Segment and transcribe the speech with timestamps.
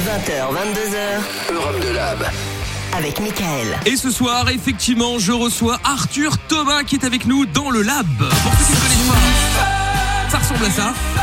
[0.00, 1.54] 20h, 22h.
[1.54, 2.24] Europe de Lab.
[2.96, 3.78] Avec Michael.
[3.84, 8.06] Et ce soir, effectivement, je reçois Arthur Thomas qui est avec nous dans le lab.
[8.18, 11.19] Pour ceux qui ne connaissent pas, ça ressemble à ça.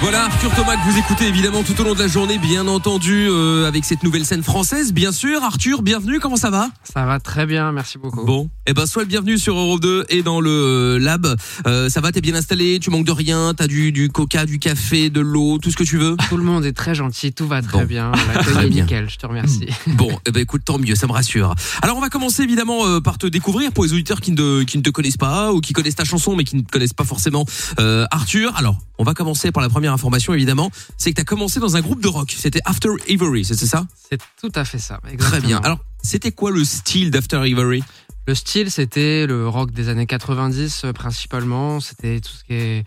[0.00, 3.26] Voilà Arthur Thomas que vous écoutez évidemment tout au long de la journée, bien entendu,
[3.28, 5.42] euh, avec cette nouvelle scène française, bien sûr.
[5.42, 6.68] Arthur, bienvenue, comment ça va?
[6.84, 8.24] Ça va très bien, merci beaucoup.
[8.24, 11.26] Bon, eh ben sois le bienvenu sur Euro 2 et dans le euh, lab.
[11.66, 14.60] Euh, ça va, t'es bien installé, tu manques de rien, t'as du, du coca, du
[14.60, 16.16] café, de l'eau, tout ce que tu veux?
[16.28, 17.84] Tout le monde est très gentil, tout va très Bon.
[17.84, 18.12] bien.
[18.34, 19.66] L'accueil est nickel, je te remercie.
[19.88, 21.56] Bon, eh ben écoute, tant mieux, ça me rassure.
[21.82, 24.78] Alors on va commencer évidemment euh, par te découvrir pour les auditeurs qui ne, qui
[24.78, 27.44] ne te connaissent pas ou qui connaissent ta chanson mais qui ne connaissent pas forcément
[27.80, 28.52] euh, Arthur.
[28.56, 31.76] Alors, on va commencer par la première information évidemment, c'est que tu as commencé dans
[31.76, 32.34] un groupe de rock.
[32.36, 33.86] C'était After Ivory, c'est ça?
[34.10, 34.98] C'est tout à fait ça.
[35.02, 35.46] Très exactement.
[35.46, 35.60] bien.
[35.64, 37.82] Alors, c'était quoi le style d'After Ivory?
[38.26, 41.80] Le style, c'était le rock des années 90 euh, principalement.
[41.80, 42.84] C'était tout ce qui est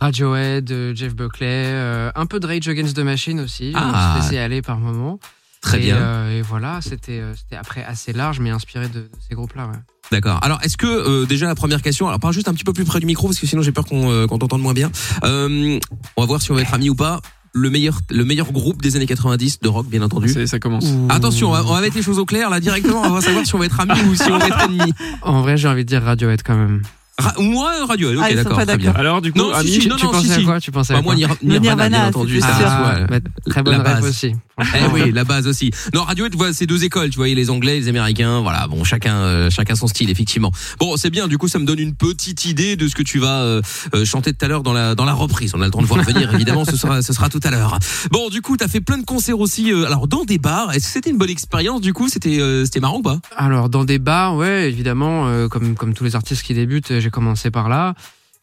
[0.00, 3.72] Radiohead, euh, Jeff Buckley, euh, un peu de Rage Against the Machine aussi.
[3.74, 4.14] Ah.
[4.16, 5.18] On se laissait aller par moment.
[5.60, 5.96] Très et, bien.
[5.96, 9.66] euh, et voilà, c'était c'était après assez large, mais inspiré de, de ces groupes-là.
[9.68, 9.78] ouais.
[10.12, 10.38] D'accord.
[10.42, 12.84] Alors, est-ce que euh, déjà la première question, alors parle juste un petit peu plus
[12.84, 14.90] près du micro parce que sinon j'ai peur qu'on euh, qu'on t'entende moins bien.
[15.24, 15.78] Euh,
[16.16, 17.20] on va voir si on va être amis ou pas.
[17.54, 20.28] Le meilleur, le meilleur groupe des années 90 de rock, bien entendu.
[20.28, 20.86] C'est- Ça commence.
[21.10, 23.02] Attention, on va, on va mettre les choses au clair là directement.
[23.02, 24.92] On va savoir si on va être amis ou si on va être ennemis.
[25.22, 26.82] En vrai, j'ai envie de dire Radiohead quand même.
[27.18, 28.16] Ra- moi, Radiohead.
[28.18, 28.92] Ok, Ah, d'accord, très bien.
[28.92, 30.44] Alors, du coup, Non, si, Ami, si, tu non, tu non, pensais si, à si.
[30.44, 32.40] quoi Tu pensais Bah, à moi, quoi Nir- Le Nirvana, bien Nirvana, entendu.
[32.40, 32.66] ça, sûr.
[32.66, 33.06] ouais.
[33.20, 34.08] bah, très bonne La rêve base.
[34.08, 34.32] aussi.
[34.74, 35.70] Eh oui, la base aussi.
[35.94, 39.16] Non, Radiohead, voilà, c'est deux écoles, tu vois, les Anglais, les Américains, voilà, bon, chacun,
[39.16, 40.50] euh, chacun son style, effectivement.
[40.78, 43.18] Bon, c'est bien, du coup, ça me donne une petite idée de ce que tu
[43.18, 43.62] vas euh,
[43.94, 45.52] euh, chanter tout à l'heure dans la dans la reprise.
[45.54, 47.78] On a le temps de voir venir, évidemment, ce sera ce sera tout à l'heure.
[48.10, 50.72] Bon, du coup, t'as fait plein de concerts aussi, euh, alors dans des bars.
[50.72, 53.18] Est-ce que c'était une bonne expérience Du coup, c'était euh, c'était marrant ou pas?
[53.36, 57.10] Alors dans des bars, ouais, évidemment, euh, comme comme tous les artistes qui débutent, j'ai
[57.10, 57.94] commencé par là.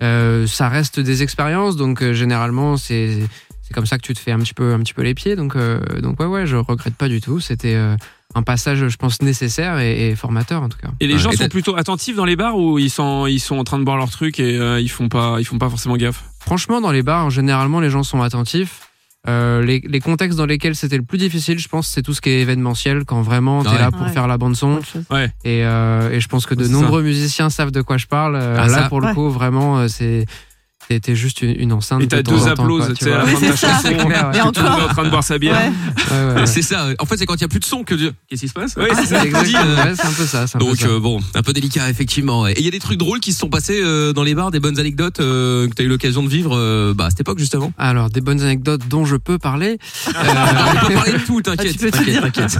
[0.04, 3.20] Euh, ça reste des expériences, donc euh, généralement c'est
[3.64, 5.36] c'est comme ça que tu te fais un petit peu un petit peu les pieds.
[5.36, 7.40] Donc euh, donc ouais ouais, je regrette pas du tout.
[7.40, 7.98] C'était euh,
[8.36, 10.90] un passage, je pense, nécessaire et, et formateur en tout cas.
[11.00, 13.58] Et les gens et sont plutôt attentifs dans les bars ou ils sont, ils sont
[13.58, 15.98] en train de boire leur truc et euh, ils font pas, ils font pas forcément
[15.98, 16.24] gaffe?
[16.40, 18.89] Franchement, dans les bars, généralement les gens sont attentifs.
[19.28, 22.22] Euh, les, les contextes dans lesquels c'était le plus difficile, je pense, c'est tout ce
[22.22, 23.78] qui est événementiel, quand vraiment t'es Ouais.
[23.80, 24.10] là pour Ouais.
[24.14, 24.80] faire la bande son.
[25.12, 25.26] Ouais.
[25.44, 28.36] Et, euh, et je pense que de nombreux musiciens savent de quoi je parle.
[28.36, 29.14] Euh, Ah, là, ça- pour le Ouais.
[29.14, 30.26] coup, vraiment, euh, c'est
[30.90, 32.02] c'était juste une, une enceinte.
[32.02, 33.68] Et t'as deux applauses, tu sais, à la fin de ta c'est ça.
[33.76, 33.88] chanson.
[33.88, 34.38] C'est clair, ouais.
[34.38, 34.90] Et Tout le monde est encore.
[34.90, 35.56] en train de boire sa bière.
[35.56, 35.70] Ouais.
[36.18, 36.46] Ouais, ouais, ouais.
[36.48, 36.88] C'est ça.
[37.00, 38.14] En fait, c'est quand il y a plus de son que de...
[38.28, 38.76] qu'est-ce qui se passe?
[38.76, 40.44] Ouais, Ah, c'est euh, un peu ça.
[40.44, 40.88] un peu Donc ça.
[40.88, 42.48] euh, bon, un peu délicat effectivement.
[42.48, 44.50] Et il y a des trucs drôles qui se sont passés euh, dans les bars,
[44.52, 47.22] des bonnes anecdotes euh, que tu as eu l'occasion de vivre euh, bah, à cette
[47.22, 47.72] époque justement?
[47.78, 49.78] Alors, des bonnes anecdotes dont je peux parler.
[50.08, 52.58] On peut parler de tout, Ah, t'inquiète.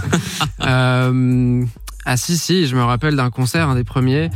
[0.66, 1.64] Euh,
[2.04, 4.30] ah si, si, je me rappelle d'un concert, un des premiers.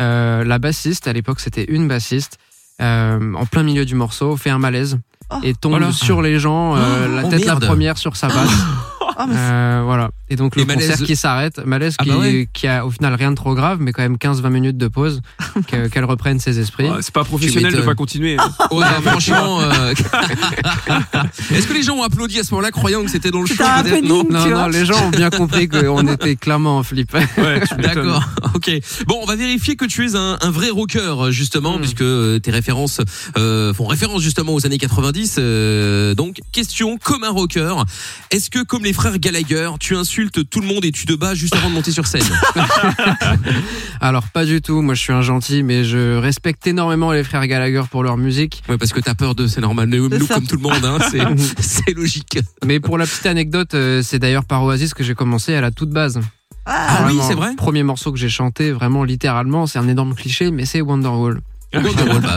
[0.00, 2.38] Euh, la bassiste, à l'époque, c'était une bassiste.
[2.80, 4.98] Euh, en plein milieu du morceau, fait un malaise
[5.32, 5.36] Oh.
[5.44, 5.92] et tombe Voilà.
[5.92, 8.50] sur les gens, euh, la Oh, tête la première sur sa basse.
[9.22, 10.10] Oh, mais c'est- Euh, voilà.
[10.32, 12.48] Et donc Et le malaise- concert qui s'arrête, malaise Ah qui, bah ouais.
[12.52, 15.20] qui a au final rien de trop grave, mais quand même 15-20 minutes de pause,
[15.68, 16.88] que- qu'elle reprenne ses esprits.
[17.00, 18.36] C'est pas professionnel de pas continuer.
[18.38, 18.50] hein.
[18.70, 19.60] Ouais, franchement.
[19.60, 19.92] euh,
[21.52, 23.54] Est-ce que les gens ont applaudi à ce moment-là, croyant que c'était dans le show.
[24.04, 24.24] Non.
[24.30, 27.12] Non, les gens ont bien compris qu'on était clairement en flip.
[27.14, 27.60] Ouais.
[27.78, 28.22] D'accord,
[28.54, 28.70] ok.
[29.06, 31.80] Bon, on va vérifier que tu es un, un vrai rocker, justement, Hmm.
[31.80, 33.00] puisque euh, tes références
[33.38, 35.36] euh, font référence justement aux années 90.
[35.38, 37.74] euh, donc, question, comme un rocker,
[38.30, 41.34] est-ce que, comme les frères Gallagher, tu insultes tout le monde et tu te bats
[41.34, 42.22] juste avant de monter sur scène
[44.00, 47.46] Alors pas du tout, moi je suis un gentil, mais je respecte énormément les frères
[47.46, 48.62] Gallagher pour leur musique.
[48.68, 49.88] Ouais, parce que t'as peur d'eux, c'est normal.
[49.88, 50.98] Nous, comme tout le monde, hein,
[51.60, 52.38] c'est logique.
[52.64, 55.70] Mais pour la petite anecdote, euh, c'est d'ailleurs par Oasis que j'ai commencé à la
[55.70, 56.20] toute base.
[56.66, 59.88] Ah oui, Vraiment, c'est vrai le Premier morceau que j'ai chanté, vraiment littéralement, c'est un
[59.88, 61.40] énorme cliché, mais c'est Wonderwall.
[61.72, 61.78] Bah,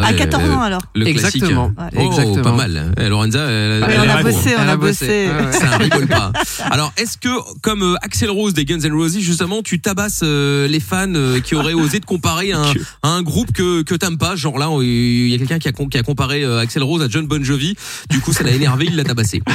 [0.04, 0.82] À ouais, 14 le- ans alors.
[0.94, 1.42] Le classique.
[1.44, 1.72] Exactement.
[1.78, 1.86] Ouais.
[1.98, 2.44] Oh, Exactement.
[2.44, 2.94] pas mal.
[3.00, 4.58] Eh, Lorenza, elle, Ah, elle on a bossé, hein.
[4.60, 5.06] on Elle a a bossé.
[5.28, 5.52] ouais.
[5.52, 6.32] Ça rigole pas.
[6.70, 7.30] Alors, est-ce que,
[7.62, 11.40] comme euh, Axel Rose des Guns N' Roses, justement, tu tabasses euh, les fans euh,
[11.40, 14.36] qui auraient osé te comparer à un, à un groupe que, que t'aimes pas?
[14.36, 17.08] Genre là, il y a quelqu'un qui a, qui a comparé euh, Axel Rose à
[17.10, 17.76] John Bon Jovi.
[18.12, 19.42] Du coup, ça l'a énervé, il l'a tabassé.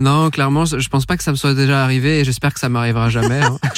[0.00, 2.70] Non, clairement, je pense pas que ça me soit déjà arrivé et j'espère que ça
[2.70, 3.38] m'arrivera jamais.
[3.42, 3.58] hein.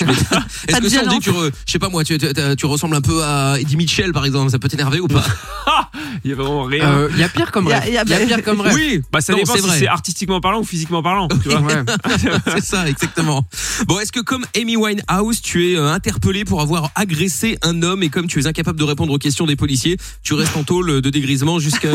[0.68, 2.66] Est-ce que si on dit que tu, re- je sais pas moi, tu, tu, tu
[2.66, 5.24] ressembles un peu à Eddie Mitchell, par exemple, ça peut t'énerver ou pas?
[6.24, 6.84] Il y a vraiment rien.
[6.84, 7.82] Euh, Il y a pire comme rêve.
[7.86, 8.74] il y a- Il y a pire comme rêve.
[8.74, 11.28] Oui, bah, ça non, dépend c'est si c'est artistiquement parlant ou physiquement parlant.
[11.28, 11.60] Tu vois.
[11.60, 11.82] Ouais.
[12.48, 13.44] c'est ça, exactement.
[13.86, 18.02] Bon, est-ce que comme Amy Winehouse, tu es euh, interpellé pour avoir agressé un homme
[18.02, 21.00] et comme tu es incapable de répondre aux questions des policiers, tu restes en tôle
[21.00, 21.88] de dégrisement euh, jusqu'au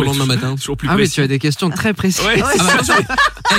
[0.00, 1.14] Ouais, lendemain matin Toujours plus Ah précis.
[1.14, 2.24] tu as des questions très précises.
[2.24, 2.42] Ouais.
[2.42, 2.94] Ah bah,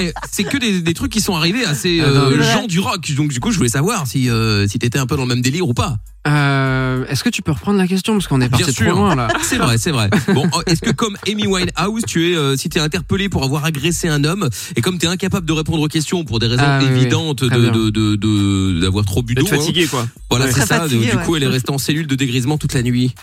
[0.01, 2.67] eh, c'est que des, des trucs qui sont arrivés à ces Ah, euh, mais- gens
[2.67, 3.11] du rock.
[3.15, 5.41] Donc du coup, je voulais savoir si euh, si t'étais un peu dans le même
[5.41, 5.95] délire ou pas.
[6.27, 8.13] Euh, Est-ce que tu peux reprendre la question?
[8.13, 8.87] Parce qu'on est parti Bien sûr.
[8.87, 9.24] trop loin là.
[9.25, 9.39] Voilà.
[9.43, 10.09] C'est vrai, c'est vrai.
[10.33, 13.43] Bon, oh, est-ce que comme Amy Winehouse, tu es, euh, si tu es interpellé pour
[13.43, 16.47] avoir agressé un homme, et comme tu es incapable de répondre aux questions pour des
[16.47, 16.99] raisons Ah, oui, oui.
[17.01, 17.71] évidentes de bien.
[17.71, 19.49] de de de- d'avoir trop bu d'eau, hein.
[19.57, 20.07] fatigué, quoi.
[20.29, 20.51] voilà, Ouais.
[20.51, 20.81] c'est ça.
[20.81, 21.23] fatigué, du ouais.
[21.23, 23.13] coup, elle est restée en cellule de dégrisement toute la nuit.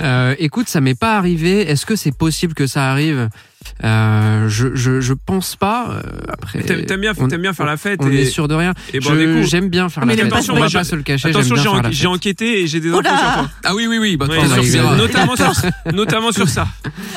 [0.00, 1.60] Euh, écoute, ça m'est pas arrivé.
[1.68, 3.28] Est-ce que c'est possible que ça arrive?
[3.84, 5.88] Euh, je, je, je pense pas.
[5.90, 8.48] Euh, après, T'aimes t'aimes bien, on- t'aimes bien faire la fête On et, est sûr
[8.48, 8.72] de rien.
[8.92, 9.48] et coups.
[9.48, 10.30] J'aime bien faire Mais la fête.
[10.32, 11.28] pas On se va pas se le cacher.
[11.28, 11.56] Attention,
[11.90, 13.50] j'ai en- enquêté et j'ai des Oh infos sur toi.
[13.64, 14.16] Ah oui, oui, oui.
[14.16, 14.96] Bah, Oh, vrai.
[14.96, 15.52] Notamment sur,
[15.94, 16.66] notamment sur ça.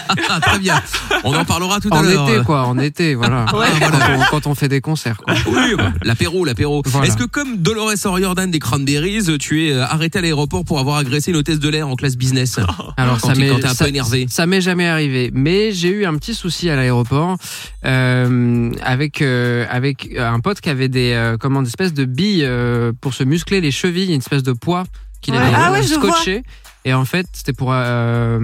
[0.07, 0.81] Ah, très bien.
[1.23, 2.29] On en parlera tout à En l'heure.
[2.29, 2.65] été, quoi.
[2.65, 3.45] En été, voilà.
[3.53, 3.67] Ouais.
[3.79, 5.33] Quand, on, quand on fait des concerts, quoi.
[5.47, 6.81] Oui, bah, l'apéro, l'apéro.
[6.85, 7.07] Voilà.
[7.07, 10.97] Est-ce que comme Dolores O'Riordan des Cranberries, tu es euh, arrêté à l'aéroport pour avoir
[10.97, 12.57] agressé une hôtesse de l'air en classe business?
[12.97, 14.25] Alors Quand ça m'est un peu énervé.
[14.29, 17.37] Ça m'est jamais arrivé, mais j'ai eu un petit souci à l'aéroport
[17.85, 22.43] euh, avec euh, avec un pote qui avait des euh, comment des espèces de billes
[22.45, 24.83] euh, pour se muscler les chevilles, une espèce de poids
[25.21, 25.39] qu'il Ouais.
[25.39, 26.43] avait Ah ouais, scotché.
[26.85, 28.39] Et en fait, c'était pour euh,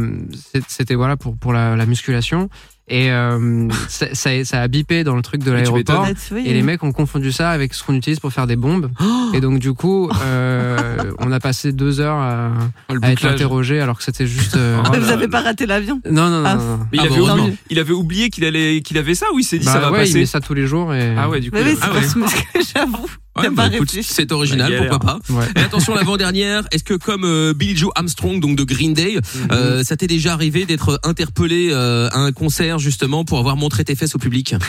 [0.67, 2.49] c'était voilà pour pour la, la musculation.
[2.91, 6.07] Et euh, ça, ça, ça a bipé dans le truc de l'aéroport.
[6.31, 6.43] Oui.
[6.47, 8.89] Et les mecs ont confondu ça avec ce qu'on utilise pour faire des bombes.
[9.33, 12.51] et donc du coup, euh, on a passé deux heures à,
[12.89, 14.55] Oh, à être interrogé alors que c'était juste.
[14.55, 15.27] euh, Oh vous avez là.
[15.29, 16.45] pas raté l'avion Non, non, non.
[16.47, 16.55] Ah.
[16.55, 16.79] non, non.
[16.91, 17.57] Mais il, Ah avait bon, oublié, non.
[17.69, 19.91] il avait oublié qu'il allait, qu'il avait ça ou il s'est dit Bah ça va
[19.91, 21.13] ouais, il passer met ça tous les jours et.
[21.15, 21.57] Ah ouais, du coup.
[21.57, 22.63] Mais oui, il c'est ah ouais.
[22.75, 23.05] j'avoue.
[23.39, 23.69] Ouais, T'as bah,
[24.03, 25.45] c'est original, pourquoi pas Ouais.
[25.55, 29.47] Et attention, l'avant-dernière, est-ce que comme euh, Billy Joe Armstrong, donc de Green Day, Mhm.
[29.51, 33.83] euh, ça t'est déjà arrivé d'être interpellé euh, à un concert justement pour avoir montré
[33.85, 34.55] tes fesses au public?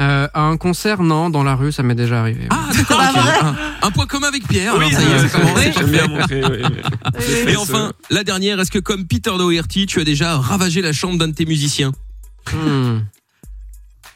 [0.00, 2.48] Euh, à un concert, non, dans la rue, ça m'est déjà arrivé.
[2.50, 3.20] Ah d'accord, Ah, ok.
[3.22, 3.38] vrai
[3.82, 4.74] un, un point commun avec Pierre.
[4.76, 4.86] Oui.
[7.46, 11.18] Et enfin, la dernière, est-ce que comme Peter Doherty, tu as déjà ravagé la chambre
[11.18, 11.92] d'un de tes musiciens?
[12.52, 13.00] Hmm.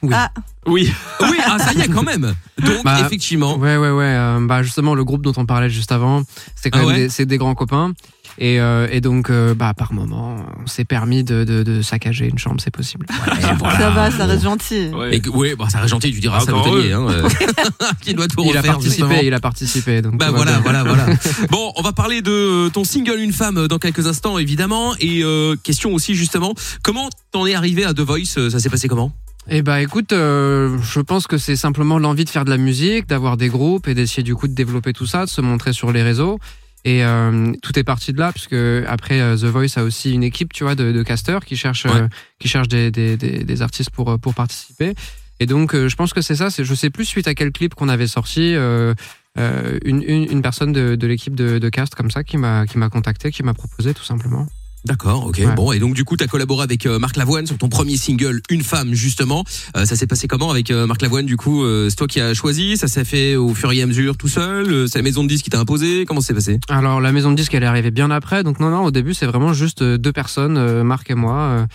[0.07, 0.15] Oui.
[0.17, 0.31] Ah.
[0.67, 0.93] Oui.
[1.21, 2.35] Oui, ah ça y est quand même.
[2.63, 3.57] Donc Bah, effectivement.
[3.57, 4.05] Ouais, ouais, ouais.
[4.05, 6.23] euh, bah justement, le groupe dont on parlait juste avant,
[6.55, 7.93] c'est quand Ah même ouais des, c'est des grands copains.
[8.39, 12.27] Et, euh, et donc, euh, bah, par moment, on s'est permis de, de, de saccager
[12.29, 13.07] une chambre, c'est possible.
[13.79, 14.89] Ça va, ça reste gentil.
[14.89, 15.17] Ouais.
[15.17, 17.29] Et ouais, bah, ça reste gentil, tu diras ça Encore l'hôtelier, hein, euh,
[18.03, 19.21] qui doit tout Il a participé, justement.
[19.23, 20.03] il a participé.
[20.03, 21.07] Donc Bah voilà, voilà, voilà.
[21.51, 24.95] Bon, on va parler de ton single Une femme dans quelques instants, évidemment.
[25.01, 28.87] Et euh, question aussi justement, comment t'en es arrivé à The Voice Ça s'est passé
[28.89, 29.13] comment?
[29.49, 33.07] Eh bah écoute, euh, je pense que c'est simplement l'envie de faire de la musique,
[33.07, 35.93] d'avoir des groupes et d'essayer du coup de développer tout ça, de se montrer sur
[35.93, 36.39] les réseaux.
[36.85, 38.55] Et euh, tout est parti de là, puisque
[38.89, 41.87] après euh, The Voice a aussi une équipe, tu vois, de, de casteurs qui cherchent,
[41.87, 41.93] Ouais.
[42.03, 42.09] euh,
[42.41, 44.95] qui cherchent des, des, des, des artistes pour pour participer.
[45.39, 46.51] Et donc, euh, je pense que c'est ça.
[46.51, 48.55] C'est, je sais plus suite à quel clip qu'on avait sorti.
[48.55, 50.03] une, une,
[50.33, 53.31] une personne de, de l'équipe de, de cast comme ça qui m'a qui m'a contacté,
[53.31, 54.47] qui m'a proposé tout simplement.
[54.87, 55.39] D'accord, ok.
[55.39, 55.55] Ouais.
[55.55, 58.41] Bon, et donc du coup, t'as collaboré avec euh, Marc Lavoine sur ton premier single
[58.51, 59.45] Une femme, justement.
[59.77, 62.35] Euh, ça s'est passé comment avec euh, Marc Lavoine Du coup, c'est toi qui as
[62.35, 65.29] choisi Ça s'est fait au fur et à mesure tout seul C'est la maison de
[65.29, 66.61] disques qui t'a imposé Comment ça s'est passé?
[66.69, 69.13] Alors la maison de disque elle est arrivée bien après, donc non non au début
[69.15, 71.67] c'est vraiment juste deux personnes, Marc et moi,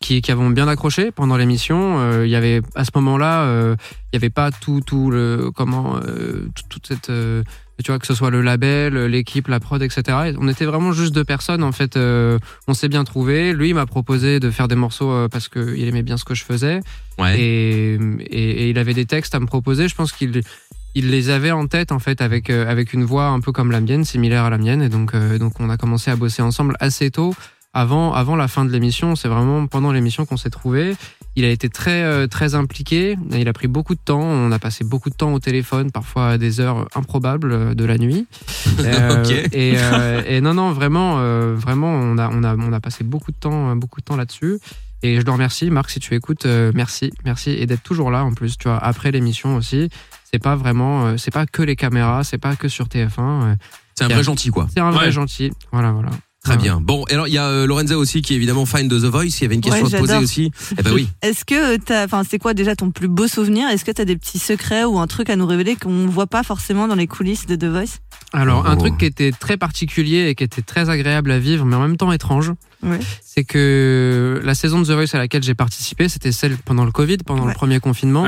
[0.00, 1.98] qui, qui avons bien accroché pendant l'émission.
[2.00, 3.76] Euh, Il y avait à ce moment-là, euh,
[4.12, 7.10] il y avait pas tout tout le comment euh, tout- toute cette
[7.82, 10.02] tu vois que ce soit le label, l'équipe, la prod, etc.
[10.28, 11.96] Et On était vraiment juste deux personnes en fait.
[11.96, 12.38] euh,
[12.68, 13.52] on s'est bien trouvé.
[13.52, 16.24] Lui il m'a proposé de faire des morceaux euh, parce que il aimait bien ce
[16.24, 16.80] que je faisais
[17.18, 17.38] Ouais.
[17.38, 19.88] et, et, et il avait des textes à me proposer.
[19.88, 20.40] Je pense qu'il
[20.96, 23.70] il les avait en tête en fait avec euh, avec une voix un peu comme
[23.70, 24.82] la mienne, similaire à la mienne.
[24.82, 27.34] Et donc euh, donc on a commencé à bosser ensemble assez tôt.
[27.72, 30.96] Avant avant la fin de l'émission, c'est vraiment pendant l'émission qu'on s'est trouvé.
[31.36, 33.16] Il a été très euh, très impliqué.
[33.30, 34.20] Il a pris beaucoup de temps.
[34.20, 37.84] On a passé beaucoup de temps au téléphone, parfois à des heures improbables euh, de
[37.84, 38.26] la nuit.
[38.80, 39.24] Euh.
[39.52, 43.04] Et, euh, et non non vraiment euh, vraiment on a on a on a passé
[43.04, 44.58] beaucoup de temps beaucoup de temps là-dessus.
[45.02, 48.22] Et je le remercie, Marc, si tu écoutes, euh, merci, merci, et d'être toujours là
[48.24, 49.88] en plus, tu vois, après l'émission aussi.
[50.30, 53.08] C'est pas vraiment, euh, c'est pas que les caméras, c'est pas que sur TF1.
[53.18, 53.54] euh,
[53.94, 54.66] C'est un vrai gentil, quoi.
[54.72, 55.52] c'est un vrai gentil.
[55.72, 56.10] Voilà, voilà.
[56.42, 56.62] Très Voilà.
[56.76, 56.80] bien.
[56.80, 59.04] Bon, et alors il y a euh, Lorenza aussi qui est évidemment fan de The
[59.04, 59.24] Voice.
[59.26, 60.50] Il y avait une question Ouais, à te poser aussi.
[60.78, 61.06] Eh ben oui.
[61.22, 63.68] Est-ce que t'as, enfin, c'est quoi déjà ton plus beau souvenir?
[63.68, 66.26] Est-ce que t'as des petits secrets ou un truc à nous révéler qu'on ne voit
[66.26, 67.98] pas forcément dans les coulisses de The Voice?
[68.32, 68.78] Alors, un Oh.
[68.80, 71.98] truc qui était très particulier et qui était très agréable à vivre, mais en même
[71.98, 73.00] temps étrange, Ouais.
[73.22, 76.92] c'est que la saison de The Voice à laquelle j'ai participé, c'était celle pendant le
[76.92, 78.26] Covid, pendant le premier confinement.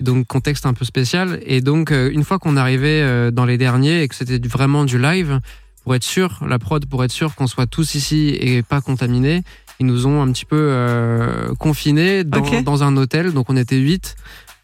[0.00, 1.40] Donc, contexte un peu spécial.
[1.46, 4.84] Et donc, euh, une fois qu'on arrivait euh, dans les derniers et que c'était vraiment
[4.84, 5.40] du live,
[5.86, 9.44] pour être sûr, la prod, pour être sûr qu'on soit tous ici et pas contaminés,
[9.78, 13.32] ils nous ont un petit peu euh, confinés dans, dans un hôtel.
[13.32, 14.16] Donc, on était huit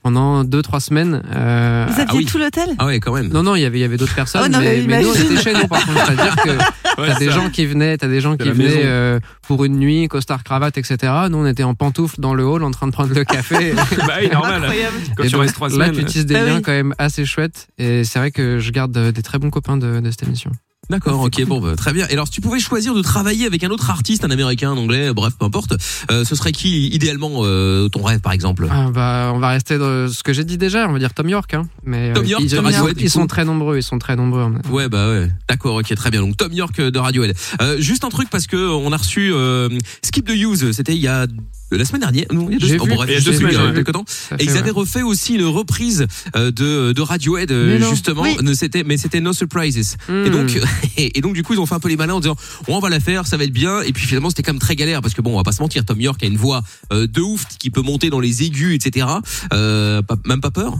[0.02, 1.22] pendant deux, trois semaines.
[1.32, 2.24] Euh, Vous aviez oui.
[2.24, 2.70] tout l'hôtel?
[2.78, 3.28] Ah ouais, quand même.
[3.28, 5.02] non, non, il y avait, il y avait d'autres personnes, Oh non, mais, mais mais
[5.02, 6.04] nous, on était chez nous, par contre.
[6.06, 6.50] C'est-à-dire que
[7.00, 10.08] Ouais, t'as des gens qui venaient, t'as des gens qui venaient euh, pour une nuit,
[10.08, 10.96] costard, cravate, etc.
[11.30, 13.74] Nous, on était en pantoufles dans le hall en train de prendre le café.
[14.08, 14.56] Bah oui, normal.
[14.64, 14.96] Incroyable.
[15.16, 15.92] Quand Et tu donc, restes trois Là, semaines.
[15.94, 16.62] tu tisses des Ah liens oui.
[16.62, 17.68] quand même assez chouettes.
[17.78, 20.50] Et c'est vrai que je garde euh, des très bons copains de, de cette émission.
[20.90, 22.06] D'accord, ok, bon, bah, très bien.
[22.08, 24.76] Et alors, si tu pouvais choisir de travailler avec un autre artiste, un américain, un
[24.76, 25.74] anglais, bref, peu importe,
[26.10, 28.66] euh, ce serait qui, idéalement, euh, ton rêve, par exemple?
[28.70, 31.28] Ah, bah, on va rester dans ce que j'ai dit déjà, on va dire Tom
[31.28, 31.54] York.
[31.54, 31.62] Hein.
[31.84, 34.42] Mais, Tom euh, York ils, de Radiohead, ils sont très nombreux, ils sont très nombreux.
[34.42, 34.54] hein.
[34.70, 35.30] Ouais, bah ouais.
[35.48, 36.20] D'accord, ok, très bien.
[36.20, 37.34] Donc, Tom York euh, de Radiohead.
[37.60, 39.68] Euh, juste un truc, parce que on a reçu euh,
[40.04, 41.26] Skip the Use, c'était il y a
[41.76, 43.20] la semaine dernière, non, il y a deux, J'ai oh, vu, bref, il y a
[43.20, 44.04] deux semaines, quelques temps.
[44.38, 44.70] Et ils avaient ouais.
[44.70, 48.22] refait aussi une reprise euh, de, de Radiohead, euh, Mais justement.
[48.22, 48.36] Oui.
[48.42, 49.96] Ne, C'était, mais c'était No Surprises.
[50.08, 50.28] Et Hmm.
[50.30, 50.58] donc,
[50.96, 52.36] et, donc du coup, ils ont fait un peu les malins en disant,
[52.68, 53.82] on va la faire, ça va être bien.
[53.82, 55.62] Et puis finalement, c'était quand même très galère parce que bon, on va pas se
[55.62, 56.62] mentir, Tom York a une voix
[56.92, 59.06] euh, de ouf qui peut monter dans les aigus, etc.
[59.52, 60.76] Euh, pas- même pas peur?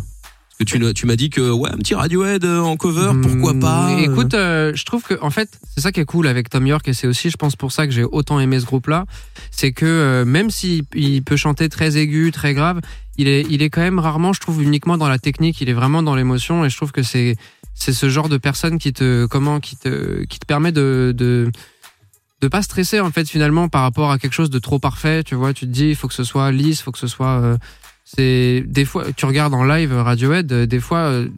[0.64, 3.90] Que tu, m'as dit que ouais, un petit Radiohead euh, en cover, pourquoi Hmm, pas
[3.90, 6.66] euh, Écoute, euh, je trouve que en fait, c'est ça qui est cool avec Tom
[6.66, 9.06] York et c'est aussi, je pense, pour ça que j'ai autant aimé ce groupe-là,
[9.50, 12.80] c'est que euh, même s'il il peut chanter très aigu, très grave,
[13.18, 15.60] il est, il est quand même rarement, je trouve, uniquement dans la technique.
[15.60, 17.36] Il est vraiment dans l'émotion et je trouve que c'est,
[17.74, 21.50] c'est ce genre de personne qui te, comment, qui te, qui te permet de, de
[22.40, 25.22] de pas stresser en fait finalement par rapport à quelque chose de trop parfait.
[25.22, 27.06] Tu vois tu te dis il faut que ce soit lisse il faut que ce
[27.06, 27.56] soit euh,
[28.04, 31.28] c'est des fois tu regardes en live Radiohead euh, des fois euh,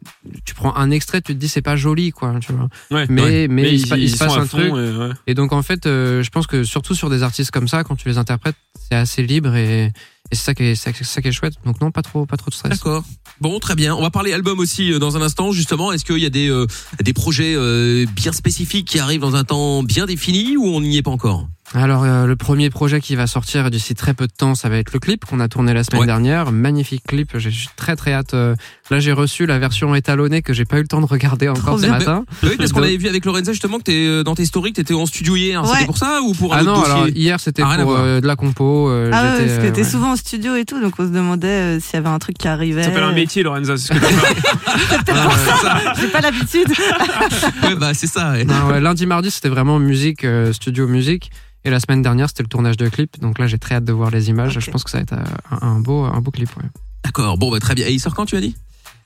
[0.44, 3.06] tu prends un extrait tu te dis c'est pas joli quoi tu vois Ouais.
[3.08, 3.48] mais Ouais.
[3.48, 5.10] mais, il, se il passe un truc et, ouais.
[5.26, 7.96] et donc en fait euh, je pense que surtout sur des artistes comme ça quand
[7.96, 8.56] tu les interprètes
[8.88, 9.92] c'est assez libre et, et
[10.32, 12.50] c'est ça qui est c'est ça qui est chouette donc non pas trop pas trop
[12.50, 13.04] de stress D'accord.
[13.40, 13.96] Bon, très bien.
[13.96, 15.50] On va parler album aussi euh, dans un instant.
[15.50, 16.68] Justement, est-ce qu'il y a des euh,
[17.02, 20.98] des projets euh, bien spécifiques qui arrivent dans un temps bien défini ou on n'y
[20.98, 21.48] est pas encore?
[21.76, 24.76] Alors, euh, le premier projet qui va sortir d'ici très peu de temps, ça va
[24.76, 26.06] être le clip qu'on a tourné la semaine Ouais.
[26.06, 26.52] dernière.
[26.52, 28.32] Magnifique clip, j'ai très très hâte.
[28.34, 28.54] euh,
[28.90, 31.78] Là, j'ai reçu la version étalonnée que j'ai pas eu le temps de regarder encore
[31.80, 31.92] ce bien.
[31.98, 32.24] matin.
[32.44, 34.76] Oui, parce qu'on avait vu avec Lorenza justement que t'es euh, dans tes stories que
[34.76, 35.62] t'étais en studio hier.
[35.64, 35.68] Ouais.
[35.72, 37.96] C'était pour ça ou pour un Ah autre non, dossier alors hier c'était Ah, pour
[37.96, 38.88] euh, de la compo.
[38.90, 39.88] euh, Ah ouais, parce que t'es ouais.
[39.90, 42.38] souvent en studio et tout, donc on se demandait euh, s'il y avait un truc
[42.38, 42.82] qui arrivait.
[42.84, 43.76] Ça s'appelle un métier, Lorenza.
[43.76, 46.00] c'est ce que t'as fait.
[46.00, 46.68] J'ai pas l'habitude.
[47.64, 48.32] Ouais, bah c'est ça.
[48.32, 48.44] ouais.
[48.44, 51.30] Non, ouais, lundi, mardi, c'était vraiment musique, euh, studio musique.
[51.64, 53.18] Et la semaine dernière, c'était le tournage de clip.
[53.20, 54.58] Donc là, j'ai très hâte de voir les images.
[54.60, 55.24] Je pense que ça va être euh,
[55.62, 56.48] un, un beau, un beau clip.
[56.56, 56.64] Ouais.
[57.04, 57.38] D'accord.
[57.38, 57.86] Bon, bah très bien.
[57.86, 58.54] Et il sort quand tu as dit?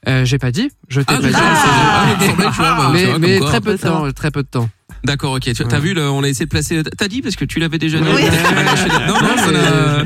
[0.07, 0.71] Euh, j'ai pas dit.
[0.89, 1.35] Je t'ai Ah, pas dit.
[1.37, 4.13] ah, mais vois, mais très peu de temps.
[4.13, 4.69] Très peu de temps.
[5.05, 5.53] D'accord, ok.
[5.53, 5.81] Tu as Ouais.
[5.81, 6.83] vu, là, on a essayé de placer.
[6.97, 8.07] T'as dit parce que tu l'avais déjà dit.
[8.15, 8.23] Oui.
[9.09, 10.05] Non, non, ça n'a-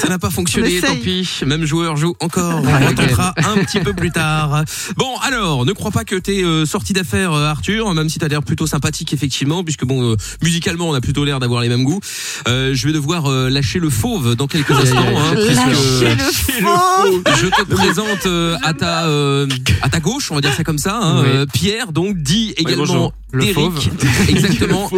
[0.00, 0.78] ça n'a pas fonctionné.
[0.82, 1.28] On Tant pis.
[1.46, 2.62] Même joueur joue encore.
[2.64, 4.64] On racontera un petit peu plus tard.
[4.96, 8.28] Bon, alors, ne crois pas que t'es euh, sorti d'affaires, euh, Arthur, même si t'as
[8.28, 11.84] l'air plutôt sympathique, effectivement, puisque bon, euh, musicalement, on a plutôt l'air d'avoir les mêmes
[11.84, 12.00] goûts.
[12.46, 14.98] Euh, je vais devoir euh, lâcher le fauve dans quelques instants.
[14.98, 17.22] hein, Lâchez le faux.
[17.40, 19.46] je te présente euh, à ta euh,
[19.82, 21.28] à ta gauche, on va dire ça comme ça, hein, Oui.
[21.28, 23.12] euh, Pierre, donc dit également.
[23.30, 23.78] Le Eric, fauve.
[24.28, 24.90] exactement,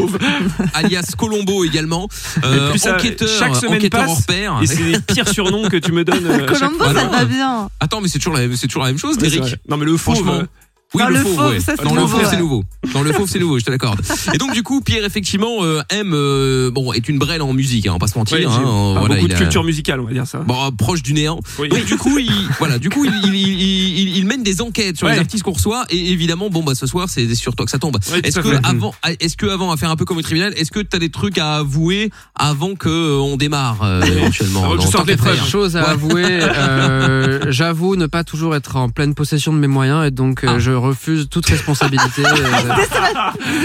[0.74, 2.08] alias Colombo également,
[2.44, 4.58] euh, ça- enquêteur, chaque semaine enquêteur passe, hors pair.
[4.62, 6.26] Et c'est les pires surnoms que tu me donnes.
[6.26, 7.68] euh, Colombo, ça va bien.
[7.80, 9.60] Attends, mais c'est toujours la toujours la même chose, vrai.
[9.68, 10.46] Non, mais le fauve.
[10.92, 11.60] Oui, le, le fauve, fauve, ouais.
[11.60, 12.64] ça, Non, le nouveau, fauve, c'est nouveau.
[12.94, 14.00] Non, le fauve, c'est nouveau, je te l'accorde.
[14.34, 17.86] Et donc, du coup, Pierre, effectivement, euh, aime, euh, bon, est une brêle en musique,
[17.86, 18.38] hein, on va pas se mentir.
[18.38, 20.38] ouais, hein, euh, pas voilà, beaucoup il de a- culture musicale, on va dire ça.
[20.38, 21.38] Bon, proche du néant.
[21.60, 21.68] Oui.
[21.68, 24.96] Donc du coup, il, voilà, du coup, il, il, il, il- il mène des enquêtes
[24.96, 27.70] sur les artistes qu'on reçoit et évidemment, bon bah ce soir, c'est sur toi que
[27.70, 27.96] ça tombe.
[28.24, 28.60] Est-ce que fait.
[28.64, 30.98] avant, est-ce que avant à faire un peu comme au tribunal, est-ce que tu as
[30.98, 35.04] des trucs à avouer avant que euh, on démarre euh, éventuellement dans je sorte tant
[35.04, 35.36] les qu'à preuves.
[35.36, 39.66] faire Chose à avouer, euh, j'avoue ne pas toujours être en pleine possession de mes
[39.68, 40.58] moyens et donc euh, Ah.
[40.58, 42.22] je refuse toute responsabilité.
[42.24, 42.74] euh.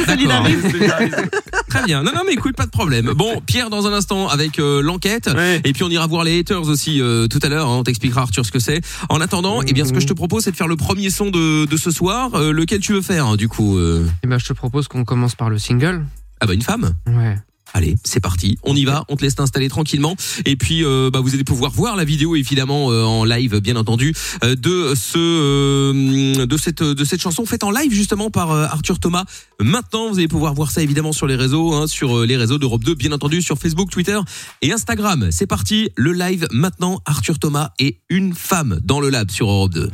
[1.70, 2.04] Très bien.
[2.04, 3.12] Non, non, mais écoute, pas de problème.
[3.16, 5.30] Bon, Pierre, dans un instant avec euh, l'enquête.
[5.36, 5.62] Ouais.
[5.64, 7.68] Et puis on ira voir les haters aussi euh, tout à l'heure.
[7.68, 7.78] hein.
[7.78, 8.82] on t'expliquera Arthur ce que c'est.
[9.10, 11.30] En attendant, eh bien, ce que je te propose, c'est de faire le premier son
[11.32, 12.36] de, de ce soir.
[12.36, 14.06] Euh, lequel tu veux faire, hein, du coup euh?
[14.24, 16.06] Et ben, je te propose qu'on commence par le single.
[16.42, 16.92] Ah bah une femme.
[17.08, 17.38] Ouais.
[17.76, 18.58] Allez, c'est parti.
[18.64, 19.04] On y va.
[19.10, 20.16] On te laisse t'installer tranquillement.
[20.46, 23.76] Et puis, euh, bah, vous allez pouvoir voir la vidéo évidemment euh, en live, bien
[23.76, 24.14] entendu,
[24.46, 29.26] euh, de ce de cette chanson faite en live justement par Arthur Thomas.
[29.60, 32.86] Maintenant, vous allez pouvoir voir ça évidemment sur les réseaux, hein, sur les réseaux d'Europe
[32.86, 34.20] 2, bien entendu, sur Facebook, Twitter
[34.62, 35.28] et Instagram.
[35.32, 35.90] C'est parti.
[35.98, 37.02] Le live maintenant.
[37.06, 39.92] Arthur Thomas et une femme dans le lab sur Europe 2.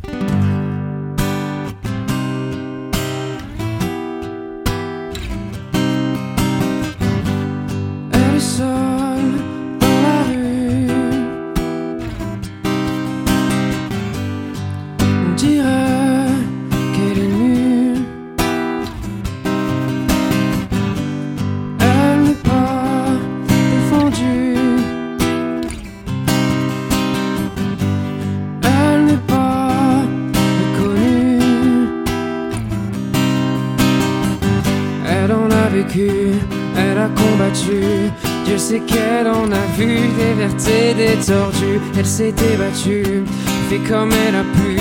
[41.97, 43.23] Elle s'est débattue,
[43.69, 44.77] fait comme elle a pu.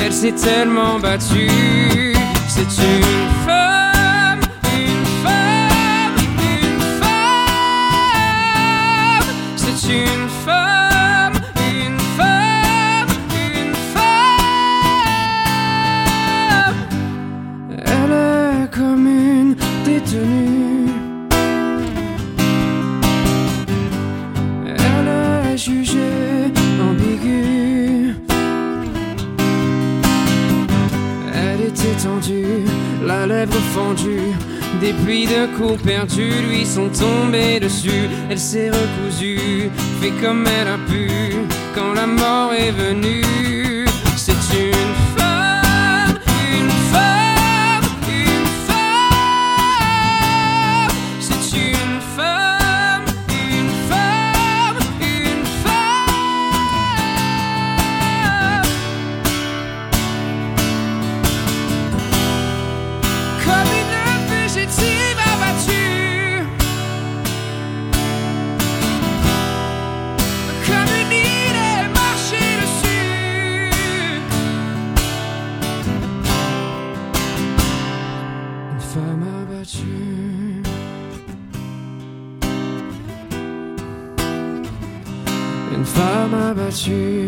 [0.00, 2.14] Elle s'est tellement battue.
[2.48, 3.77] C'est une femme,
[34.80, 38.08] Des pluies de coups perdus lui sont tombés dessus.
[38.30, 39.70] Elle s'est recousue,
[40.00, 41.08] fait comme elle a pu.
[41.74, 44.87] Quand la mort est venue, c'est une
[86.84, 87.27] femme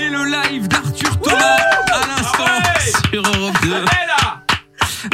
[0.00, 1.56] Et le live d'Arthur Thomas
[1.92, 2.44] à l'instant
[3.10, 4.07] sur Europe 2.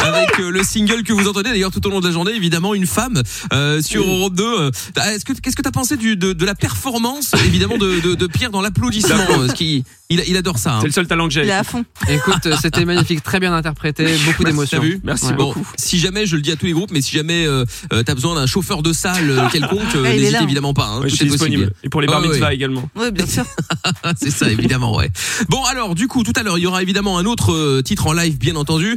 [0.04, 2.74] Avec euh, le single que vous entendez d'ailleurs tout au long de la journée, évidemment
[2.74, 4.44] une femme euh, sur Europe 2.
[4.44, 8.14] Euh, Est-ce que qu'est-ce que t'as pensé du, de, de la performance évidemment de, de,
[8.14, 10.74] de Pierre dans l'applaudissement euh, ce qui il, il adore ça.
[10.74, 10.78] hein.
[10.80, 11.50] C'est le seul talent que Il est j'ai.
[11.52, 11.84] à fond.
[12.08, 14.78] Écoute, c'était magnifique, très bien interprété, beaucoup d'émotions.
[14.78, 15.32] T'as vu Merci Ouais.
[15.34, 15.66] Bon, beaucoup.
[15.76, 17.64] si jamais je le dis à tous les groupes, mais si jamais euh,
[18.04, 20.86] t'as besoin d'un chauffeur de salle quelconque, euh, est n'hésite évidemment pas.
[20.88, 21.48] Hein, Ouais, je tout suis est possible.
[21.50, 21.72] disponible.
[21.82, 22.28] Et pour les Ah bar ouais.
[22.28, 22.88] mitzvahs également.
[22.96, 23.44] Oui, bien sûr.
[24.20, 25.10] C'est ça, évidemment, ouais.
[25.48, 28.12] Bon, alors, du coup, tout à l'heure, il y aura évidemment un autre titre en
[28.12, 28.96] live, bien entendu.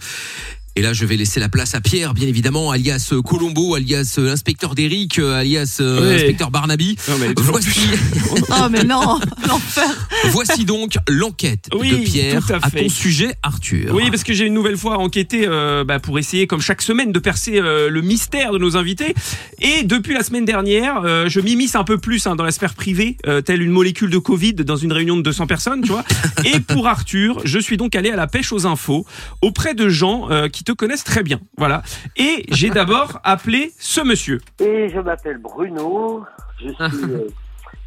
[0.77, 4.17] Et là, je vais laisser la place à Pierre, bien évidemment, alias euh, Colombo, alias
[4.19, 6.95] euh, inspecteur d'Eric, euh, alias euh, inspecteur Barnaby.
[7.09, 7.79] Non, mais Voici,
[8.51, 10.07] Oh, mais non, l'enfer.
[10.25, 13.91] voici donc l'enquête Oui, de Pierre à ton sujet, Arthur.
[13.95, 17.11] Oui, parce que j'ai une nouvelle fois enquêté euh, bah, pour essayer, comme chaque semaine,
[17.11, 19.15] de percer euh, le mystère de nos invités.
[19.59, 22.75] Et depuis la semaine dernière, euh, je m'immisce un peu plus hein, dans la sphère
[22.75, 26.03] privée, euh, telle une molécule de Covid dans une réunion de 200 personnes, tu vois.
[26.45, 29.07] Et pour Arthur, je suis donc allé à la pêche aux infos
[29.41, 31.39] auprès de gens euh, qui te connaissent très bien.
[31.57, 31.81] Voilà.
[32.17, 34.39] Et j'ai d'abord appelé ce monsieur.
[34.59, 36.25] Et je m'appelle Bruno,
[36.59, 37.27] je suis euh,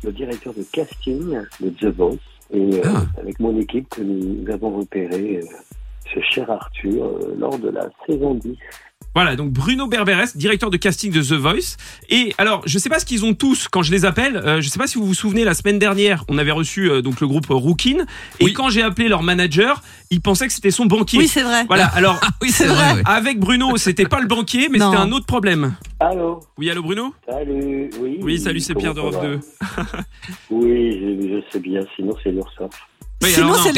[0.04, 2.16] le directeur de casting de The Voice.
[2.52, 3.02] Et euh, Ah.
[3.20, 5.46] avec mon équipe, nous avons repéré euh,
[6.14, 8.56] ce cher Arthur euh, lors de la saison 10.
[9.14, 11.76] Voilà, donc Bruno Berberes, directeur de casting de The Voice.
[12.10, 14.36] Et alors, je sais pas ce qu'ils ont tous quand je les appelle.
[14.36, 17.02] Euh, je sais pas si vous vous souvenez, la semaine dernière, on avait reçu euh,
[17.02, 18.04] donc le groupe Rookin.
[18.38, 18.52] Et Oui.
[18.52, 21.18] quand j'ai appelé leur manager, ils pensaient que c'était son banquier.
[21.18, 21.64] Oui, c'est vrai.
[21.66, 23.02] Voilà, alors Ah oui, c'est vrai.
[23.04, 25.74] avec Bruno, c'était pas le banquier, mais c'était un autre problème.
[25.98, 29.22] Allô Oui, allô Bruno Salut Oui, Oui, salut, c'est Pierre d'Europe va?
[29.26, 29.40] 2.
[30.50, 32.70] Oui, je, je sais bien, sinon c'est l'URSSAF.
[33.22, 33.62] Oui, Sinon, alors non,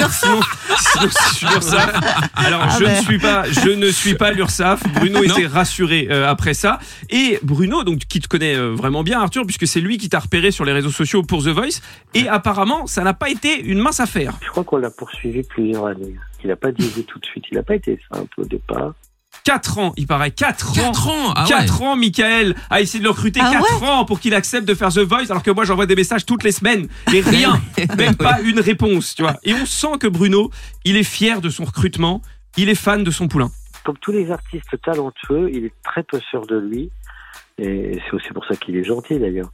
[0.79, 2.31] c'est l'URSSAF.
[2.35, 2.97] Alors, Ah je ben.
[2.97, 4.83] ne suis pas, je ne suis pas l'URSSAF.
[4.95, 5.35] Bruno Non.
[5.37, 6.79] était rassuré euh, après ça.
[7.11, 10.21] Et Bruno, donc qui te connaît euh, vraiment bien, Arthur, puisque c'est lui qui t'a
[10.21, 11.81] repéré sur les réseaux sociaux pour The Voice.
[12.15, 14.35] Et apparemment, ça n'a pas été une mince affaire.
[14.45, 16.15] Je crois qu'on l'a poursuivi plusieurs années.
[16.45, 17.45] Il n'a pas dit tout de suite.
[17.51, 18.93] Il n'a pas été simple au départ.
[19.45, 20.75] 4 ans, il paraît 4 ans.
[20.75, 21.49] 4 ans Ah ouais.
[21.49, 24.75] 4 ans, Michael a essayé de le recruter Ah 4 ans pour qu'il accepte de
[24.75, 27.61] faire The Voice, alors que moi j'envoie des messages toutes les semaines, et rien,
[27.97, 29.37] même pas une réponse, tu vois.
[29.43, 30.51] Et on sent que Bruno,
[30.85, 32.23] il est fier de son recrutement,
[32.57, 33.51] il est fan de son poulain.
[33.85, 36.91] Comme tous les artistes talentueux, il est très peu sûr de lui.
[37.59, 39.51] Et c'est aussi pour ça qu'il est gentil d'ailleurs.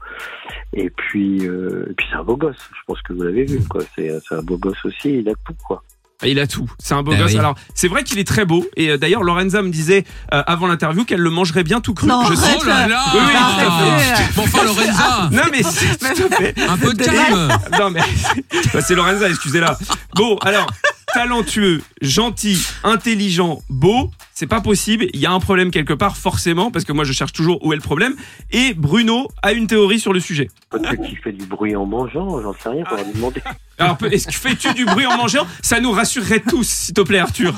[0.73, 2.57] Et puis, euh, et puis c'est un beau gosse.
[2.73, 3.61] Je pense que vous l'avez vu.
[3.69, 3.83] quoi.
[3.97, 5.19] C'est un beau gosse aussi.
[5.19, 5.83] Il a tout quoi.
[6.25, 7.33] Il a tout, c'est un beau Ah gosse.
[7.33, 7.39] oui.
[7.39, 10.05] Alors, c'est vrai qu'il est très beau, et euh, d'ailleurs, Lorenza me disait
[10.35, 12.09] euh, avant l'interview qu'elle le mangerait bien tout cru.
[12.09, 12.57] Non, Je sais.
[12.61, 14.25] Oh là là Oui, oui.
[14.35, 16.55] Bon, enfin, Lorenza Non mais fait.
[16.69, 18.01] Un peu de calme Non mais
[18.75, 19.79] bah, c'est Lorenza, excusez-la.
[20.17, 20.67] Bon, alors
[21.15, 25.07] talentueux, gentil, intelligent, beau, c'est pas possible.
[25.15, 27.73] Il y a un problème quelque part, forcément, parce que moi je cherche toujours où
[27.73, 28.15] est le problème.
[28.53, 30.49] Et Bruno a une théorie sur le sujet.
[30.71, 33.43] Peut-être qu'il fait du bruit en mangeant, j'en sais rien, faudra lui demander.
[33.81, 35.47] Alors, est-ce que fais-tu du bruit en mangeant?
[35.63, 37.55] Ça nous rassurerait tous, s'il te plaît, Arthur.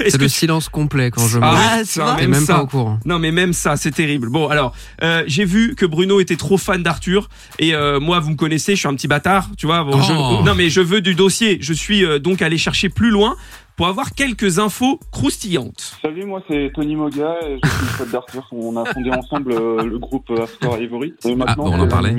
[0.00, 1.58] Est-ce C'est que le tu- silence complet quand je Ah, mange.
[1.60, 2.54] Ah, ça, même même ça.
[2.56, 2.98] pas au courant.
[3.04, 4.28] Non mais même ça, c'est terrible.
[4.30, 7.28] Bon alors, euh, j'ai vu que Bruno était trop fan d'Arthur
[7.60, 9.84] et euh, moi vous me connaissez, je suis un petit bâtard, tu vois.
[9.84, 10.42] bon, je- Oh.
[10.44, 11.58] non mais je veux du dossier.
[11.60, 13.36] Je suis euh, donc allé chercher plus loin
[13.80, 15.96] pour avoir quelques infos croustillantes.
[16.02, 18.46] Salut, moi c'est Tony Moga et je suis le pote d'Arthur.
[18.52, 21.14] On a fondé ensemble euh, le groupe After Ivory.
[21.24, 22.14] Et maintenant, bon, on en parlait.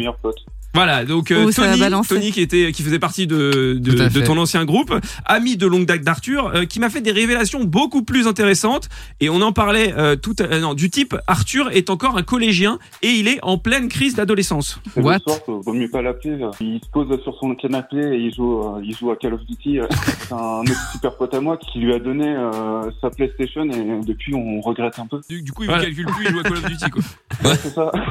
[0.74, 1.82] Voilà, donc euh, Oh, Tony.
[2.08, 4.94] Tony qui était, qui faisait partie de de, de ton ancien groupe,
[5.26, 8.88] ami de longue date d'Arthur, euh, qui m'a fait des révélations beaucoup plus intéressantes.
[9.20, 12.80] Et on en parlait euh, tout, euh, non, du type Arthur est encore un collégien
[13.02, 14.80] et il est en pleine crise d'adolescence.
[14.96, 15.20] What?
[15.28, 16.38] euh, vaut mieux pas l'appeler.
[16.62, 19.42] Il se pose sur son canapé et il joue, euh, il joue à Call of
[19.46, 19.80] Duty.
[19.80, 19.88] euh.
[20.22, 24.06] C'est un autre super pote à moi qui lui a donné euh, sa PlayStation et
[24.06, 25.20] depuis on regrette un peu.
[25.30, 25.82] Du, du coup, il Voilà.
[25.84, 27.02] ne calcule plus, il joue à Call of Duty quoi.
[27.44, 27.92] Ouais, c'est ça.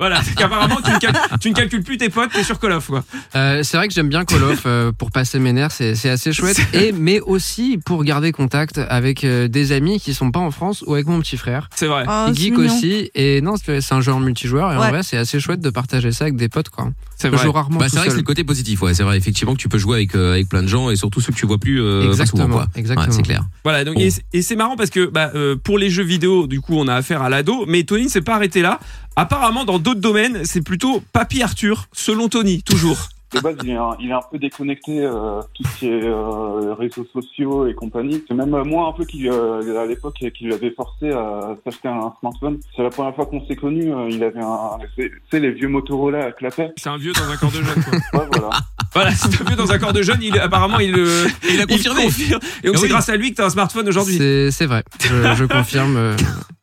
[0.00, 2.72] Voilà, c'est qu'apparemment tu, ne cal- tu ne calcules plus tes potes, t'es sur Call
[2.72, 3.04] of quoi.
[3.36, 6.08] Euh, c'est vrai que j'aime bien Call of euh, pour passer mes nerfs, c'est c'est
[6.10, 6.58] assez chouette.
[6.72, 10.82] Et mais aussi pour garder contact avec euh, des amis qui sont pas en France
[10.86, 11.68] ou avec mon petit frère.
[11.76, 12.04] C'est vrai.
[12.08, 13.10] Oh, geek aussi.
[13.14, 14.72] Et non, c'est un jeu en multijoueur.
[14.72, 16.88] Et en vrai, c'est assez chouette de partager ça avec des potes, quoi.
[17.16, 17.44] C'est vrai.
[17.44, 18.94] joue rarement Bah, c'est vrai que c'est le côté positif, ouais.
[18.94, 21.20] C'est vrai, effectivement, que tu peux jouer avec, euh, avec plein de gens et surtout
[21.20, 22.66] ceux que tu vois plus euh, Exactement, souvent, quoi.
[22.76, 23.06] exactement.
[23.06, 23.42] Ouais, c'est clair.
[23.62, 24.00] Voilà, donc Bon.
[24.00, 26.74] et, c'est- et c'est marrant parce que bah, euh, pour les jeux vidéo, du coup,
[26.78, 28.80] on a affaire à l'ado, mais Tony ne s'est pas arrêté là.
[29.16, 33.08] Apparemment, dans d'autres domaines, c'est plutôt Papy Arthur, selon Tony, toujours.
[33.32, 36.02] De base, il est un, il est un peu déconnecté, euh, tout ce qui est
[36.04, 38.24] euh, réseaux sociaux et compagnie.
[38.26, 41.86] C'est même euh, moi un peu qui, euh, à l'époque, qui l'avait forcé à s'acheter
[41.86, 42.58] un smartphone.
[42.74, 43.92] C'est la première fois qu'on s'est connus.
[43.94, 46.72] euh, il avait un, c'est c'est les vieux Motorola à clapet.
[46.76, 48.20] C'est un vieux dans un corps de jeune, quoi.
[48.20, 48.50] Ouais, voilà.
[48.94, 51.66] voilà, c'est un vieux dans un corps de jeune, il, apparemment, il, euh, il a
[51.66, 52.02] confirmé.
[52.06, 52.40] confirme.
[52.64, 54.16] Et donc, Ah c'est grâce à lui que t'as un smartphone aujourd'hui.
[54.50, 54.82] C'est vrai.
[55.00, 55.96] Je, je confirme.
[55.96, 56.16] euh,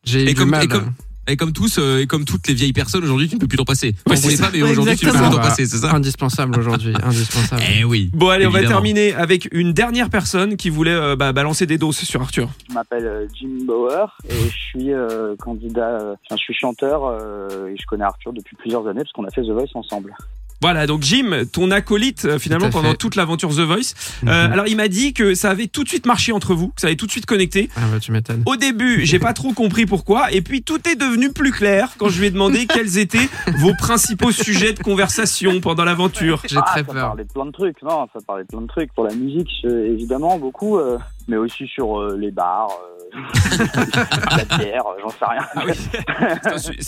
[0.04, 0.64] J'ai eu Et du comme, mal.
[0.64, 0.90] et comme,
[1.28, 3.58] et comme tous, euh, et comme toutes les vieilles personnes aujourd'hui, tu ne peux plus
[3.58, 3.88] t'en passer.
[4.06, 4.44] Ouais, On c'est voulait ça.
[4.46, 6.92] pas, mais Ouais, aujourd'hui, tu ne peux plus t'en passer, c'est ça Indispensable aujourd'hui.
[7.02, 7.62] Indispensable.
[7.78, 8.10] Eh oui.
[8.14, 11.78] Bon, allez, on va terminer avec une dernière personne qui voulait euh, bah, balancer des
[11.78, 12.48] doses sur Arthur.
[12.68, 17.04] Je m'appelle euh, Jim Bauer et je suis euh, candidat, euh, enfin, je suis chanteur
[17.04, 20.14] euh, et je connais Arthur depuis plusieurs années parce qu'on a fait The Voice ensemble.
[20.60, 22.96] Voilà, donc Jim, ton acolyte euh, finalement Tout pendant fait.
[22.96, 23.94] toute l'aventure The Voice.
[24.26, 24.52] Euh, Mhm.
[24.52, 26.88] alors il m'a dit que ça avait tout de suite marché entre vous, que ça
[26.88, 27.68] avait tout de suite connecté.
[27.76, 28.42] Ah bah tu m'étonnes.
[28.44, 32.08] Au début, j'ai pas trop compris pourquoi, et puis tout est devenu plus clair quand
[32.08, 36.42] je lui ai demandé quels étaient vos principaux sujets de conversation pendant l'aventure.
[36.48, 37.06] J'ai Ah, très ça peur.
[37.08, 39.50] parlait de plein de trucs, non, ça parlait de plein de trucs pour la musique
[39.64, 42.68] euh, évidemment beaucoup, euh, mais aussi sur euh, les bars,
[43.14, 43.16] euh,
[44.36, 45.46] la bière, euh, j'en sais rien.
[45.54, 45.74] Ah oui,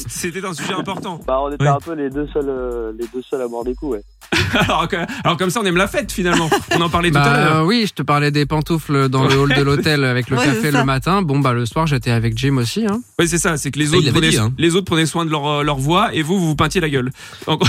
[0.09, 1.21] c'était un sujet important.
[1.27, 1.69] Bah, on était Ouais.
[1.71, 3.97] un peu les deux seuls, euh, les deux seuls à boire des coups.
[3.97, 4.03] Ouais.
[4.61, 6.49] Alors, que- alors comme ça, on aime la fête finalement.
[6.77, 7.67] On en parlait tout à Bah l'heure.
[7.67, 10.71] oui, je te parlais des pantoufles dans le hall de l'hôtel avec le Ouais, café
[10.71, 11.23] le matin.
[11.23, 12.87] Bon bah le soir j'étais avec Jim aussi.
[12.87, 13.01] Hein.
[13.19, 13.57] Oui, c'est ça.
[13.57, 14.53] C'est que les il autres, prenaient, dit, hein.
[14.59, 17.11] les autres prenaient soin de leur, leur voix, et vous, vous vous peintiez la gueule.
[17.47, 17.63] Donc,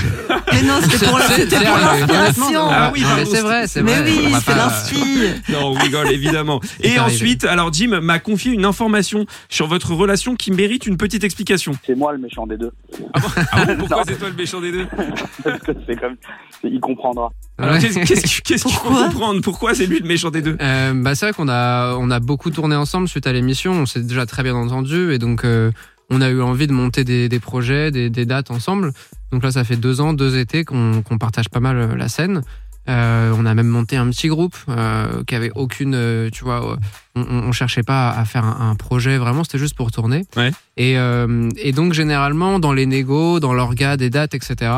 [0.54, 2.68] Mais non, c'était pour l'inspiration.
[2.70, 4.04] Ah oui, mais c'est vrai, c'est Mais vrai.
[4.12, 5.04] oui, On va c'est pas- l'inspi.
[5.50, 6.61] non, on rigole évidemment.
[6.82, 7.00] Et arrivé.
[7.00, 11.74] ensuite, alors Jim m'a confié une information sur votre relation qui mérite une petite explication.
[11.86, 12.72] C'est moi le méchant des deux,
[13.14, 13.76] Ah bon?
[13.80, 14.88] Pourquoi c'est toi le méchant des deux?
[15.44, 16.16] Parce que c'est comme,
[16.64, 17.32] il comprendra.
[17.80, 19.04] Qu'est-ce qu'il faut Pourquoi?
[19.06, 19.42] comprendre?
[19.42, 20.58] Pourquoi c'est lui le méchant des deux?
[20.62, 23.74] Euh, bah c'est vrai qu'on a on a beaucoup tourné ensemble suite à l'émission.
[23.74, 25.72] On s'est déjà très bien entendu et donc euh,
[26.10, 28.92] on a eu envie de monter des, des projets, des, des dates ensemble.
[29.32, 32.08] Donc là ça fait deux ans, deux étés qu'on qu'on partage pas mal euh, la
[32.08, 32.42] scène.
[32.90, 36.78] Euh, on a même monté un petit groupe euh, qui avait aucune, euh, tu vois,
[37.16, 40.26] on, on on cherchait pas à faire un, un projet vraiment, c'était juste pour tourner.
[40.36, 40.52] Ouais.
[40.78, 44.72] Et, euh, et donc généralement dans les négos, dans l'orga des dates, etc.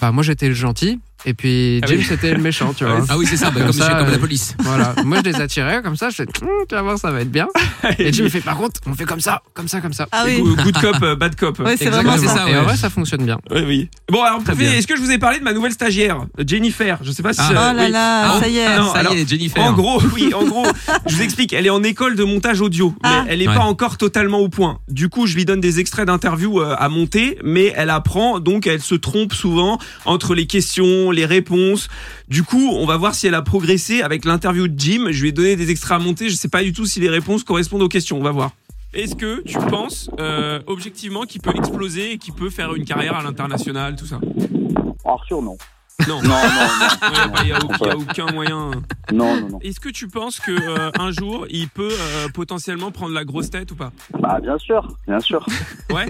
[0.00, 2.04] Bah moi j'étais le gentil et puis Ah Jim oui.
[2.08, 3.06] c'était le méchant, tu Ah vois.
[3.08, 4.54] Ah oui, c'est ça, bah, Comme comme, ça, comme la euh, police.
[4.60, 7.30] Voilà, moi je les attirais comme ça, je fais, tu vas voir, ça va être
[7.30, 7.48] bien.
[7.98, 10.06] Et Jim me fait, par contre, on fait comme ça, comme ça, comme ça.
[10.12, 10.40] Ah oui.
[10.40, 11.58] Good cop, euh, bad cop.
[11.60, 12.34] Ouais, c'est vraiment c'est ça.
[12.36, 12.64] ça, Et en ouais.
[12.64, 13.38] vrai, ça fonctionne bien.
[13.50, 13.90] Oui, oui.
[14.10, 16.98] Bon, alors, est-ce que je vous ai parlé de ma nouvelle stagiaire, Jennifer?
[17.02, 17.40] Je sais pas si.
[17.42, 17.50] Ah.
[17.50, 17.90] euh, Oh là oui.
[17.92, 18.76] là, Ah, ça y est.
[18.78, 19.62] non, ça alors, y est, Jennifer.
[19.62, 20.66] En gros, oui, en gros,
[21.06, 23.22] je vous explique, elle est en école de montage audio, Ah.
[23.26, 23.54] mais elle n'est Ouais.
[23.54, 24.78] pas encore totalement au point.
[24.88, 28.66] Du coup, je lui donne des extraits d'interviews euh, à monter, mais elle apprend, donc
[28.66, 31.88] elle se trompe souvent entre les questions, les réponses.
[32.28, 35.06] Du coup, on va voir si elle a progressé avec l'interview de Jim.
[35.10, 37.08] Je lui ai donné des extraits à monter, je sais pas du tout si les
[37.10, 38.50] réponses correspondent aux questions, on va voir.
[38.94, 43.16] Est-ce que tu penses euh, objectivement qu'il peut exploser et qu'il peut faire une carrière
[43.16, 44.18] à l'international, tout ça?
[45.04, 45.56] Arthur, non.
[46.06, 46.22] Non.
[46.22, 46.30] Non, non,
[47.42, 48.70] Il n'y a, aucun- y a aucun moyen.
[49.12, 49.58] Non, non, non.
[49.62, 53.50] Est-ce que tu penses que euh, un jour il peut euh, potentiellement prendre la grosse
[53.50, 53.90] tête ou pas?
[54.18, 55.44] Bah, bien sûr, bien sûr.
[55.90, 56.06] Ouais.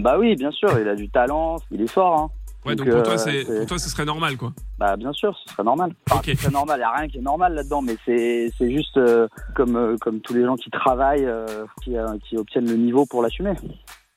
[0.00, 2.30] Bah oui, bien sûr, il a du talent, il est fort, hein.
[2.66, 4.52] Ouais, donc Donc, pour toi, euh, c'est, c'est- pour toi, ce serait normal, quoi.
[4.78, 5.92] Bah bien sûr, ce serait normal.
[6.10, 6.34] Enfin, Ok.
[6.36, 9.28] ce serait normal, il a rien qui est normal là-dedans, mais c'est c'est juste euh,
[9.54, 11.46] comme euh, comme tous les gens qui travaillent, euh,
[11.84, 13.52] qui, euh, qui obtiennent le niveau pour l'assumer.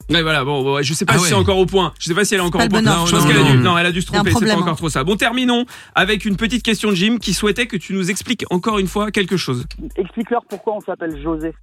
[0.09, 1.29] Ouais, voilà, bon, ouais, je sais pas Ah si ouais.
[1.29, 1.93] c'est encore au point.
[1.99, 2.81] Je sais pas si elle est encore pas au point.
[2.81, 3.05] bon ordre.
[3.05, 3.63] je pense Non, qu'elle a non, dû, non.
[3.73, 4.75] non, elle a dû se tromper, c'est pas problème, encore hein.
[4.75, 5.03] trop ça.
[5.03, 8.79] Bon, terminons avec une petite question de Jim qui souhaitait que tu nous expliques encore
[8.79, 9.65] une fois quelque chose.
[9.95, 11.53] Explique-leur pourquoi on s'appelle José.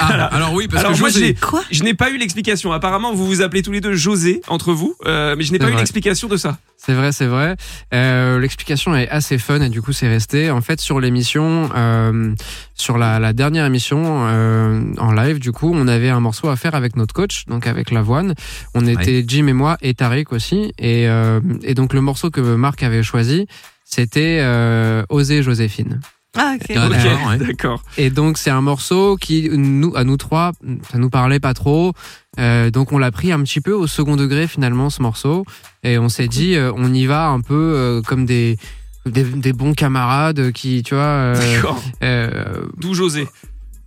[0.00, 2.72] Ah, alors oui, parce Alors que moi, José- j'ai- Quoi je n'ai pas eu l'explication.
[2.72, 5.66] Apparemment, vous vous appelez tous les deux José entre vous, euh, mais je n'ai pas
[5.70, 6.58] eu l'explication de ça.
[6.76, 7.56] C'est vrai, c'est vrai.
[7.94, 10.50] Euh, L'explication est assez fun et du coup c'est resté.
[10.50, 12.34] En fait sur l'émission, euh,
[12.74, 16.56] sur la, la dernière émission euh, en live, du coup on avait un morceau à
[16.56, 18.34] faire avec notre coach, donc avec l'avoine.
[18.74, 20.72] On était Jim et moi et Tariq aussi.
[20.78, 23.46] Et, euh, et donc le morceau que Marc avait choisi,
[23.84, 26.00] c'était euh, Oser Joséphine.
[26.36, 26.62] Ah, ok.
[26.70, 27.38] Ok, d'accord, ouais.
[27.38, 27.82] d'accord.
[27.98, 30.52] Et donc c'est un morceau qui nous à nous trois
[30.90, 31.92] ça nous parlait pas trop.
[32.38, 35.44] Euh, donc on l'a pris un petit peu au second degré finalement ce morceau
[35.82, 38.56] et on s'est dit euh, on y va un peu euh, comme des,
[39.04, 41.82] des des bons camarades qui tu vois euh, D'accord.
[42.02, 43.28] euh, D'où José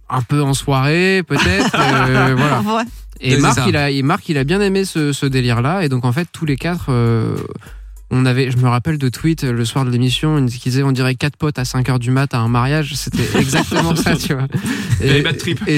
[0.07, 2.61] un peu en soirée peut-être euh, voilà.
[2.61, 2.83] Ouais.
[3.21, 5.89] Et Marc il a et Marc il a bien aimé ce, ce délire là et
[5.89, 7.35] donc en fait tous les quatre euh,
[8.11, 10.91] on avait, je me rappelle de tweets euh, le soir de l'émission, ils disaient on
[10.91, 14.33] dirait quatre potes à 5 heures du mat à un mariage, c'était exactement ça, tu
[14.33, 14.47] vois.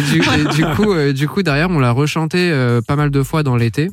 [0.02, 3.24] Du, et du coup, euh, du coup derrière on l'a rechanté euh, pas mal de
[3.24, 3.90] fois dans l'été.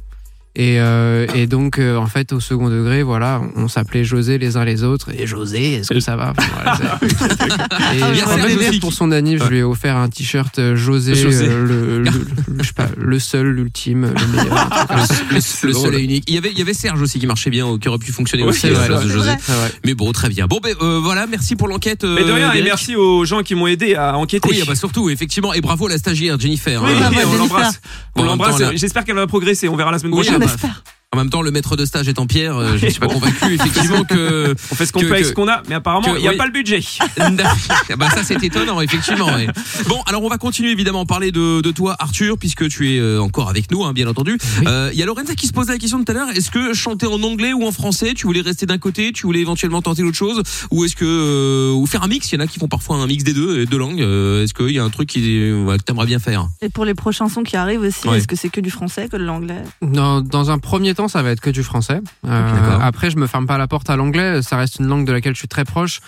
[0.57, 4.57] Et, euh, et donc euh, en fait au second degré voilà on s'appelait José les
[4.57, 8.79] uns les autres et José est-ce que ça va Enfin, voilà, c'est- et Ah, José.
[8.79, 11.47] pour son anniv je lui ai offert un t-shirt euh, José, José.
[11.49, 12.27] euh, le, le- le-
[12.61, 14.69] je sais pas, le seul l'ultime le meilleur
[15.33, 15.87] le, drôle.
[15.87, 16.25] seul et unique.
[16.29, 18.45] Il y avait, il y avait Serge aussi qui marchait bien, qui aurait pu fonctionner
[18.45, 18.61] Ouais, aussi.
[18.61, 18.87] c'est à la vrai.
[18.89, 19.31] place de C'est José.
[19.31, 19.39] vrai.
[19.57, 19.73] Vrai.
[19.85, 20.47] Mais bon, très bien.
[20.47, 22.05] Bon, ben euh, voilà, merci pour l'enquête.
[22.05, 24.49] euh, Mais de rien, et merci aux gens qui m'ont aidé à enquêter.
[24.49, 26.81] Oui, ah bah surtout, effectivement, et bravo à la stagiaire Jennifer.
[26.83, 27.01] Oui, hein.
[27.01, 27.39] bah, bah, on Jennifer.
[27.39, 28.61] l'embrasse.
[28.63, 29.69] On J'espère qu'elle va progresser.
[29.69, 30.44] On verra la semaine prochaine.
[30.47, 30.85] Bah, espère.
[31.15, 32.57] En même temps, le maître de stage est en pierre.
[32.57, 34.55] euh, je ne suis pas convaincu, effectivement, que.
[34.71, 36.37] On fait ce qu'on peut avec ce qu'on a, mais apparemment, il n'y a oui.
[36.37, 36.81] pas le budget.
[37.91, 39.27] Ah bah ça c'est étonnant effectivement.
[39.27, 39.47] ouais.
[39.89, 42.99] Bon alors on va continuer évidemment à parler de, de toi Arthur puisque tu es
[42.99, 44.39] euh, encore avec nous hein, bien entendu.
[44.61, 44.65] Oui.
[44.67, 46.31] Euh, Il y a Lorenza qui se posait la question tout à l'heure.
[46.31, 49.41] Est-ce que chanter en anglais ou en français Tu voulais rester d'un côté Tu voulais
[49.41, 52.31] éventuellement tenter l'autre chose Ou est-ce que euh, ou faire un mix?
[52.33, 54.01] Il y en a qui font parfois un mix des deux deux langues.
[54.03, 56.49] Euh, est-ce qu'il y a un truc qui ouais, que t'aimerais bien faire?
[56.63, 58.19] Et pour les prochains sons qui arrivent aussi, Ouais.
[58.19, 59.63] est-ce que c'est que du français, que de l'anglais?
[59.83, 62.01] Dans, dans un premier temps, ça va être que du français.
[62.27, 64.43] Euh, après, je me ferme pas la porte à l'anglais.
[64.43, 66.01] Ça reste une langue de laquelle je suis très proche.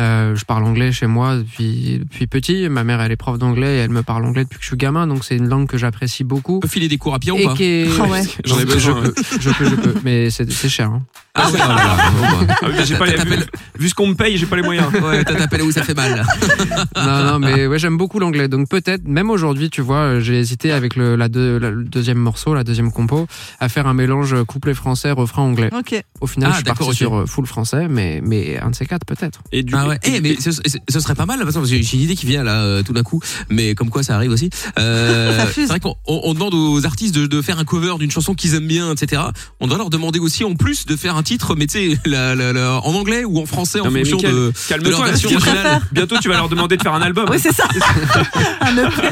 [0.00, 2.68] Euh, je parle anglais chez moi depuis, depuis petit.
[2.68, 4.76] Ma mère, elle est prof d'anglais et elle me parle anglais depuis que je suis
[4.76, 5.06] gamin.
[5.06, 6.56] Donc, c'est une langue que j'apprécie beaucoup.
[6.56, 7.54] On peut filer des cours à pied ou pas.
[8.44, 9.02] J'en ai Je besoin.
[9.02, 9.94] peux, je peux, je peux.
[10.04, 10.90] Mais c'est c'est cher.
[10.90, 11.02] hein.
[11.36, 11.66] Ah voilà.
[11.66, 12.54] Bon, bah.
[12.62, 13.42] Ah oui, mais j'ai pas les- vu,
[13.76, 14.86] vu ce qu'on me paye, j'ai pas les moyens.
[14.92, 16.24] Ouais, t'as t'appelles où ça fait mal.
[16.96, 18.46] non, non, mais ouais, j'aime beaucoup l'anglais.
[18.46, 21.82] Donc peut-être, même aujourd'hui, tu vois, euh, j'ai hésité avec le, la deux- la- le
[21.82, 23.26] deuxième morceau, la deuxième compo,
[23.58, 25.70] à faire un mélange couplet français, refrain anglais.
[25.76, 26.00] Ok.
[26.20, 26.94] Au final, Ah, je suis parti d'accord, ok.
[26.94, 29.40] sur euh, full français, mais, mais un de ces quatre peut-être.
[29.50, 29.98] Et du Ah ouais.
[30.04, 30.52] Eh, mais ce,
[31.00, 33.18] serait pas mal parce que j'ai une idée qui vient là euh, tout d'un coup,
[33.50, 34.50] mais comme quoi ça arrive aussi.
[34.78, 38.12] Euh, c'est vrai qu'on on- on demande aux artistes de, de faire un cover d'une
[38.12, 39.20] chanson qu'ils aiment bien, etc.
[39.58, 42.34] On doit leur demander aussi en plus de faire un titre, mais tu sais, la-
[42.36, 45.04] la- la- en anglais ou en français en Non, fonction de, de leur calme-toi.
[45.06, 45.80] version bientôt- originale.
[45.90, 47.26] Bientôt, tu vas leur demander de faire un album.
[47.30, 47.64] Oui, c'est ça.
[48.60, 49.02] Un EP.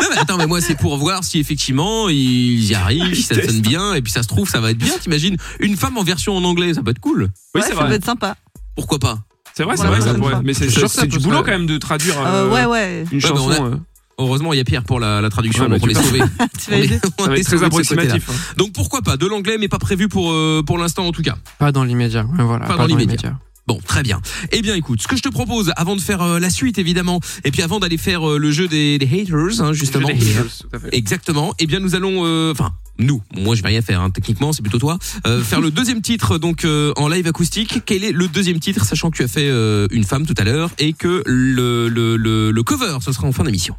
[0.00, 3.34] Non, mais attends, mais moi c'est pour voir si effectivement ils y arrivent, si ça
[3.34, 4.92] sonne bien, et puis ça se trouve ça va être bien.
[5.00, 7.30] T'imagines une femme en version en anglais, ça peut être cool.
[7.54, 8.36] Oui, Ouais, ça peut être sympa.
[8.76, 9.18] Pourquoi pas?
[9.56, 10.00] C'est vrai, c'est Ouais, vrai.
[10.00, 10.42] ça ça me pourrait- va.
[10.42, 13.04] Mais c'est du boulot quand même de traduire Euh, euh, ouais, ouais.
[13.12, 13.44] une Ouais, chanson.
[13.48, 13.76] on a- euh,
[14.18, 16.20] Heureusement, il y a Pierre pour la, la traduction, Ouais, donc on est tu sauvés.
[16.64, 18.28] Tu vas On est- on est très approximatif.
[18.30, 18.34] hein.
[18.56, 21.36] Donc pourquoi pas de l'anglais, mais pas prévu pour euh, pour l'instant en tout cas.
[21.58, 22.26] Pas dans l'immédiat.
[22.38, 23.38] voilà, Pas dans l'immédiat.
[23.66, 24.20] Bon, très bien.
[24.52, 27.20] Eh bien, écoute, ce que je te propose, avant de faire euh, la suite, évidemment,
[27.44, 30.34] et puis avant d'aller faire euh, le jeu des, des haters, hein, justement, Je l'ai-
[30.34, 30.88] tout à fait.
[30.94, 34.52] exactement, eh bien, nous allons, euh, enfin, nous, moi, je vais rien faire, hein, techniquement,
[34.52, 37.78] c'est plutôt toi, euh, faire le deuxième titre, donc euh, en live acoustique.
[37.86, 40.44] Quel est le deuxième titre, sachant que tu as fait euh, une femme tout à
[40.44, 43.74] l'heure et que le le, le le cover, ce sera en fin d'émission.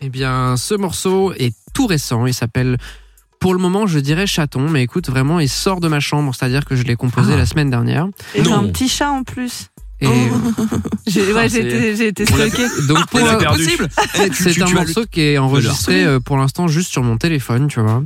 [0.00, 2.26] Eh bien, ce morceau est tout récent.
[2.26, 2.76] Il s'appelle,
[3.40, 6.64] pour le moment, je dirais chaton, mais écoute, vraiment, il sort de ma chambre, c'est-à-dire
[6.64, 7.38] que je l'ai composé Ah.
[7.38, 8.06] la semaine dernière.
[8.34, 8.58] Et Non.
[8.58, 9.68] un petit chat en plus.
[10.02, 10.06] Et
[11.06, 12.66] J'ai ouais, Ah, j'ai été, j'ai été stalké.
[12.86, 13.78] donc, pour, On l'a C'est.
[14.58, 18.02] Eh, un morceau qui est enregistré euh, pour l'instant juste sur mon téléphone, tu vois,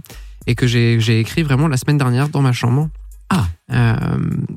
[0.46, 2.88] et que j'ai j'ai écrit vraiment la semaine dernière dans ma chambre.
[3.28, 3.46] Ah.
[3.72, 3.94] Euh,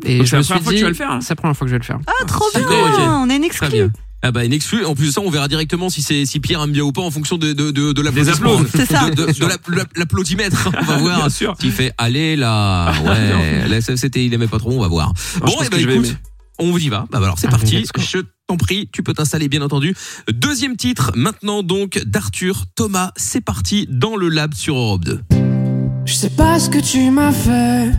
[0.06, 1.12] et Donc, je c'est me la suis première fois que dit, tu vas le faire,
[1.12, 2.00] hein C'est la première fois que je vais le faire.
[2.06, 3.18] Ah, trop bien.
[3.20, 3.90] On est une bien.
[4.26, 4.86] Ah bah une exclue.
[4.86, 7.02] En plus de ça, on verra directement si c'est si Pierre aime bien ou pas
[7.02, 8.58] en fonction de de de, de Des l'applaudissement.
[8.74, 9.10] C'est ça.
[9.10, 10.70] de, de, de la- la- l'applaudimètre.
[10.82, 11.18] On va voir.
[11.20, 11.56] Bien sûr.
[11.60, 15.12] S'il fait allez là, ouais, là ça, c'était il aimait pas trop, on va voir.
[15.36, 16.16] Je bon, et bah je vais écoute,
[16.58, 17.06] on y va.
[17.12, 17.84] Bah alors c'est Allez, parti.
[18.00, 19.94] Je t'en prie, tu peux t'installer bien entendu.
[20.32, 23.12] Deuxième titre maintenant donc d'Arthur Thomas.
[23.18, 25.20] C'est parti dans le lab sur Europe 2.
[26.06, 27.92] Je sais pas ce que tu m'as fait,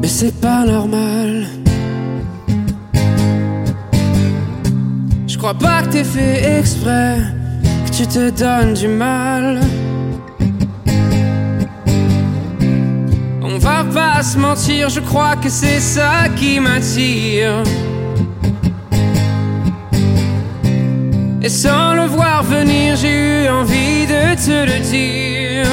[0.00, 1.48] mais c'est pas normal.
[5.40, 7.16] Crois pas que t'aies fait exprès,
[7.86, 9.58] que tu te donnes du mal.
[13.42, 17.62] On va pas se mentir, je crois que c'est ça qui m'attire.
[21.40, 25.70] Et sans le voir venir, j'ai eu envie de te le dire.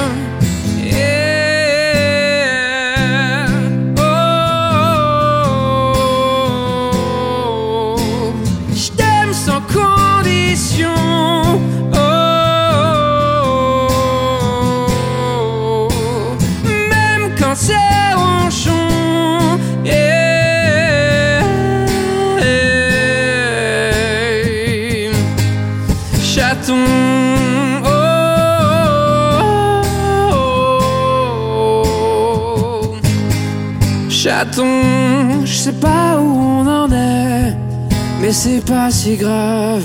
[26.23, 26.85] Chaton.
[27.83, 27.91] oh,
[30.31, 31.83] oh,
[32.63, 34.09] oh.
[34.09, 37.55] Chaton, je sais pas où on en est,
[38.21, 39.83] mais c'est pas si grave.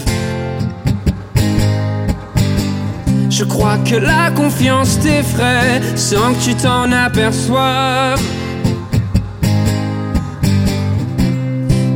[3.32, 8.20] Je crois que la confiance t'effraie sans que tu t'en aperçoives.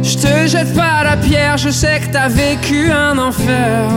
[0.03, 3.91] Je te jette pas la pierre, je sais que t'as vécu un enfer.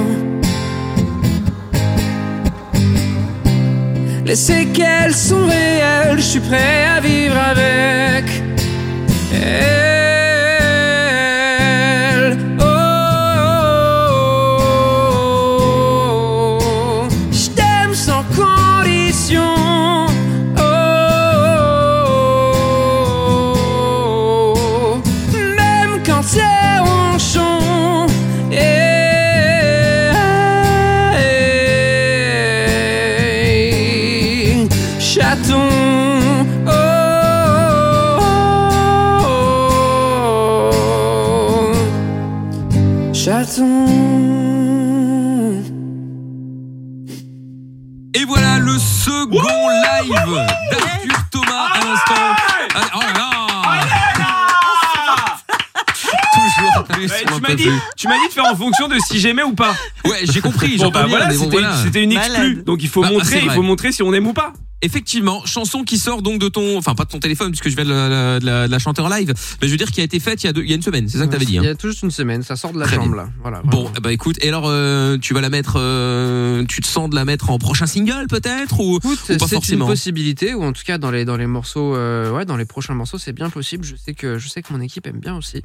[4.26, 8.26] Les séquelles sont réelles, je suis prêt à vivre avec.
[9.34, 9.89] Elle.
[57.70, 57.89] vu.
[58.00, 59.76] Tu m'as dit de faire en fonction de si j'aimais ou pas.
[60.06, 60.78] Ouais, j'ai compris.
[60.78, 61.76] Bon bah voilà, bon, c'était voilà.
[61.96, 62.32] une exclue.
[62.38, 62.64] Malade.
[62.64, 64.54] Donc il faut Bah, montrer, il faut montrer si on aime ou pas.
[64.82, 67.84] Effectivement, chanson qui sort donc de ton, enfin pas de ton téléphone puisque je viens
[67.84, 70.06] de la, de la, de la chanter en live, mais je veux dire qui a
[70.06, 71.44] été faite il y a, deux- il y a une semaine, c'est ça que t'avais
[71.44, 71.56] dit.
[71.56, 71.72] Il y Hein.
[71.72, 73.24] a tout juste une semaine, ça sort de la Très chambre bien.
[73.24, 73.30] là.
[73.42, 73.62] Voilà.
[73.66, 77.16] Bon, ben écoute, et alors euh, tu vas la mettre, euh, tu te sens de
[77.16, 79.00] la mettre en prochain single peut-être ou, ou
[79.38, 82.46] pas c'est une possibilité, ou en tout cas dans les dans les morceaux, euh, ouais,
[82.46, 83.84] dans les prochains morceaux, c'est bien possible.
[83.84, 85.58] Je sais que je sais que mon équipe aime bien aussi.
[85.58, 85.62] Euh,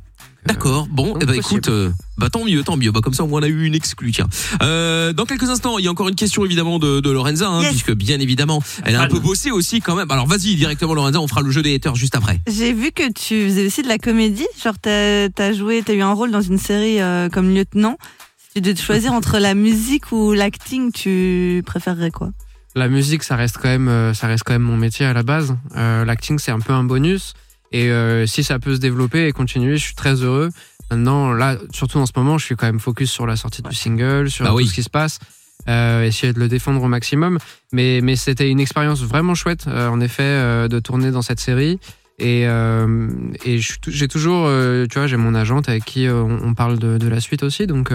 [0.46, 0.88] D'accord.
[0.90, 1.36] Bon, possible.
[1.36, 2.90] écoute, euh, bah tant mieux, tant mieux.
[2.92, 4.12] Bah comme ça, au moins on a eu une exclue.
[4.12, 4.29] Tiens.
[4.62, 7.61] Euh, dans quelques instants, il y a encore une question évidemment de, de Lorenza, hein,
[7.62, 7.70] Yes.
[7.70, 10.11] puisque bien évidemment, elle a un peu bossé aussi quand même.
[10.11, 12.40] Alors vas-y directement Lorenza, on fera le jeu des haters juste après.
[12.46, 14.46] J'ai vu que tu faisais aussi de la comédie.
[14.62, 17.96] Genre, t'as as joué, t'as eu un rôle dans une série euh, comme lieutenant.
[18.38, 22.31] Si tu devais choisir entre la musique ou l'acting, tu préférerais quoi?
[22.77, 25.22] La musique, ça reste quand même, euh, ça reste quand même mon métier à la
[25.22, 25.57] base.
[25.77, 27.35] Euh, L'acting, c'est un peu un bonus.
[27.74, 30.48] Et euh, si ça peut se développer et continuer, je suis très heureux.
[30.92, 33.74] Maintenant, là, surtout en ce moment, je suis quand même focus sur la sortie du
[33.74, 34.68] single, sur Bah tout oui.
[34.68, 35.18] ce qui se passe.
[35.66, 37.38] Euh, essayer de le défendre au maximum.
[37.72, 41.40] Mais, mais c'était une expérience vraiment chouette, euh, en effet, euh, de tourner dans cette
[41.40, 41.80] série.
[42.20, 43.58] Et, et
[43.88, 44.48] j'ai toujours,
[44.88, 47.66] tu vois, j'ai mon agente avec qui on, on parle de, de la suite aussi.
[47.66, 47.92] Donc,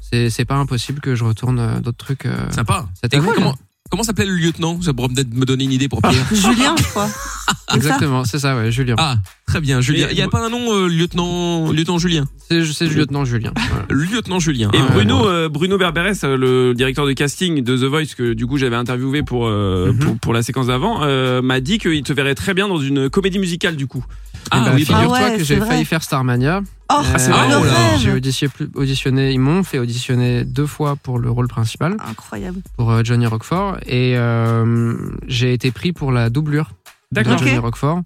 [0.00, 2.26] c'est pas impossible que je retourne d'autres trucs.
[2.52, 2.88] Sympa.
[3.02, 3.54] Et année, comment,
[3.90, 4.80] comment s'appelle le lieutenant?
[4.82, 6.24] Ça pourrait peut-être me donner une idée pour Pierre.
[6.32, 7.08] Julien, je crois.
[7.74, 8.94] Exactement, c'est ça, ouais, Julien.
[8.98, 10.08] Ah, très bien, Julien.
[10.10, 12.26] Il y a pas un nom, euh, lieutenant, lieutenant Julien?
[12.48, 13.52] C'est c'est le lieutenant Julien.
[13.70, 13.86] voilà.
[13.90, 14.70] Lieutenant Julien.
[14.72, 18.32] Et Ah, Bruno, euh, Bruno Berberes, euh, le directeur de casting de The Voice, que
[18.32, 19.98] du coup j'avais interviewé pour, euh, Mhm.
[19.98, 23.08] pour, pour la séquence d'avant, euh, m'a dit qu'il te verrait très bien dans une
[23.10, 24.04] comédie musicale du coup.
[24.50, 26.60] Ah Bah, oui, figure-toi Ah ouais, que c'est j'ai failli faire Starmania.
[26.92, 27.98] Oh, Euh, c'est Oh.
[28.00, 32.60] J'ai auditionné, auditionné, ils m'ont fait auditionner deux fois pour le rôle principal, Incroyable.
[32.76, 34.96] pour euh, Johnny Rockford, et euh,
[35.28, 36.70] j'ai été pris pour la doublure
[37.12, 37.38] de D'accord.
[37.38, 37.58] Johnny.
[37.58, 38.00] Rockford,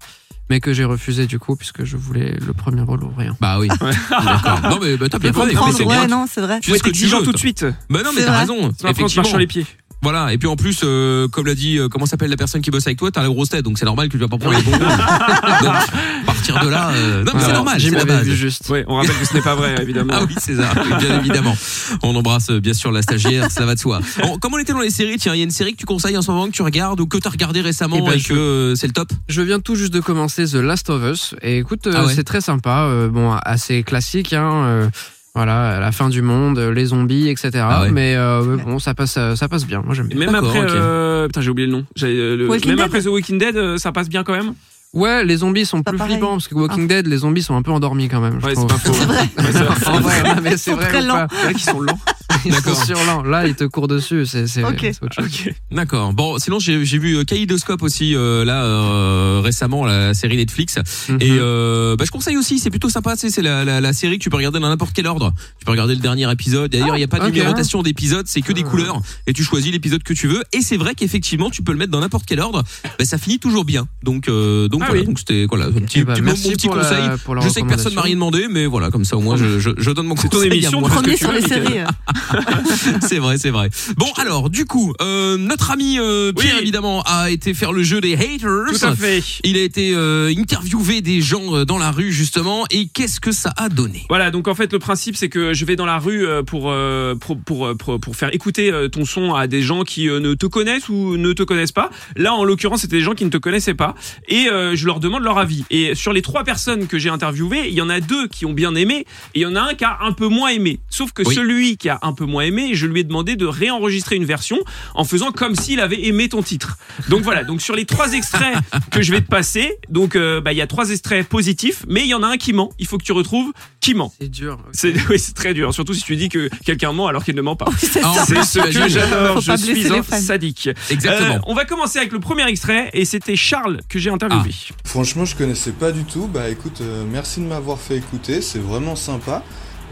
[0.49, 3.35] mais que j'ai refusé du coup puisque je voulais le premier rôle ou rien.
[3.41, 3.67] Bah oui.
[4.09, 4.61] D'accord.
[4.63, 6.59] Non mais bah, t'as bien c'est ouais, non, c'est vrai.
[6.59, 7.65] Tu sais ce que tu exigeant veux, tout de suite.
[7.89, 8.71] Bah non mais C'est t'as raison.
[8.87, 9.23] Effectivement.
[9.23, 9.65] sur les pieds.
[10.05, 10.31] Voilà.
[10.33, 12.85] Et puis en plus, euh, comme l'a dit, euh, comment s'appelle la personne qui bosse
[12.85, 14.61] avec toi T'as la grosse tête, donc c'est normal que tu vas pas prendre les
[14.63, 14.71] bons.
[14.71, 14.79] rôles.
[15.63, 17.81] donc, partir de là, euh, non mais c'est normal.
[17.81, 18.27] C'est la base.
[18.29, 18.69] juste.
[18.69, 20.13] Ouais, on rappelle que ce n'est pas vrai, évidemment.
[20.15, 21.57] Ah oui, César, oui, bien évidemment.
[22.03, 23.99] On embrasse euh, bien sûr la stagiaire, ça va de soi.
[24.21, 25.85] Bon, comment on était dans les séries Tiens, il y a une série que tu
[25.85, 28.11] conseilles en ce moment que tu regardes ou que tu as regardé récemment Eh ben,
[28.13, 29.09] et je- que euh, c'est le top?
[29.27, 32.13] Je viens tout juste de commencer The Last of Us et écoute, euh, Ah ouais.
[32.13, 34.89] c'est très sympa, euh, bon assez classique, hein, euh,
[35.35, 37.51] voilà, la fin du monde, euh, les zombies, etc.
[37.59, 37.91] Ah ouais.
[37.91, 39.81] Mais euh, bon, ça passe, euh, ça passe bien.
[39.85, 40.17] Moi j'aime bien.
[40.17, 40.71] même après, ok.
[40.71, 41.85] euh, putain, j'ai oublié le nom.
[41.95, 44.53] J'ai, euh, le- même Dead après The Walking Dead, euh, ça passe bien quand même.
[44.95, 46.13] Ouais, les zombies sont Pas plus pareil.
[46.15, 48.39] flippants parce que Walking Dead, les zombies sont un peu endormis quand même.
[48.41, 48.93] je Ouais, c'est pas faux.
[48.93, 49.29] C'est vrai.
[49.87, 51.99] En vrai, non, mais c'est sont vrai très ou pas qu'ils sont lents.
[52.43, 52.83] Ils sont D'accord.
[52.85, 53.23] surlents.
[53.23, 54.25] Là, ils te courent dessus.
[54.25, 54.77] C'est c'est Ok.
[54.81, 55.25] c'est autre chose.
[55.25, 55.53] Ok.
[55.71, 56.13] D'accord.
[56.13, 60.77] Bon, sinon j'ai j'ai vu euh, Kaléidoscope aussi euh, là euh, récemment la série Netflix
[61.09, 61.17] Mhm.
[61.21, 64.17] et euh, bah, je conseille aussi, c'est plutôt sympa, c'est c'est la, la, la série
[64.19, 65.33] que tu peux regarder dans n'importe quel ordre.
[65.59, 66.71] Tu peux regarder le dernier épisode.
[66.71, 67.33] D'ailleurs, il y a pas de ok.
[67.33, 68.69] numérotation d'épisodes, c'est que des Ah.
[68.69, 71.77] couleurs et tu choisis l'épisode que tu veux et c'est vrai qu'effectivement, tu peux le
[71.79, 72.63] mettre dans n'importe quel ordre.
[72.99, 73.87] Bah, ça finit toujours bien.
[74.03, 75.07] Donc euh, donc Ah voilà, oui.
[75.07, 77.09] donc c'était voilà, un petit, petit- mon, merci mon petit pour la- conseil.
[77.23, 79.35] pour la je sais que personne m'a rien demandé mais voilà, comme ça au moins
[79.37, 80.89] je, je, je donne mon ton conseil à émission, moi.
[81.17, 81.79] Sur les séries.
[81.79, 81.85] euh.
[83.01, 83.69] c'est vrai, c'est vrai.
[83.97, 86.61] Bon, alors, du coup, euh, notre ami euh, Pierre, Oui.
[86.61, 88.65] évidemment, a été faire le jeu des haters.
[88.69, 89.23] Tout à fait.
[89.43, 93.31] Il a été euh, interviewé des gens euh, dans la rue, justement, et qu'est-ce que
[93.31, 94.03] ça a donné?
[94.09, 96.69] Voilà, donc en fait le principe c'est que je vais dans la rue euh, pour
[96.71, 100.33] euh, pour pour, euh, pour, pour faire écouter ton son à des gens qui ne
[100.33, 101.89] te connaissent ou ne te connaissent pas.
[102.15, 103.95] Là en l'occurrence c'était des gens qui ne te connaissaient pas
[104.27, 105.63] et euh, je leur demande leur avis.
[105.69, 108.53] Et sur les trois personnes que j'ai interviewées, il y en a deux qui ont
[108.53, 110.79] bien aimé et il y en a un qui a un peu moins aimé.
[110.89, 111.35] Sauf que Oui.
[111.35, 114.57] celui qui a un peu moins aimé, je lui ai demandé de réenregistrer une version
[114.93, 116.77] en faisant comme s'il avait aimé ton titre.
[117.09, 118.55] Donc voilà, donc sur les trois extraits
[118.91, 122.01] que je vais te passer, donc euh, bah, il y a trois extraits positifs, mais
[122.01, 122.71] il y en a un qui ment.
[122.79, 123.51] Il faut que tu retrouves
[123.81, 124.13] qui ment.
[124.19, 124.53] C'est dur.
[124.59, 124.69] ok.
[124.73, 127.41] C'est oui, c'est très dur, surtout si tu dis que quelqu'un ment alors qu'il ne
[127.41, 127.67] ment pas.
[128.03, 130.19] Ah, en C'est ce que j'adore, je suis un fans.
[130.19, 130.69] sadique.
[130.89, 131.35] Exactement.
[131.35, 134.51] Euh, on va commencer avec le premier extrait et c'était Charles que j'ai interviewé.
[134.85, 136.27] Franchement, je connaissais pas du tout.
[136.27, 139.43] Bah écoute, euh, merci de m'avoir fait écouter, c'est vraiment sympa.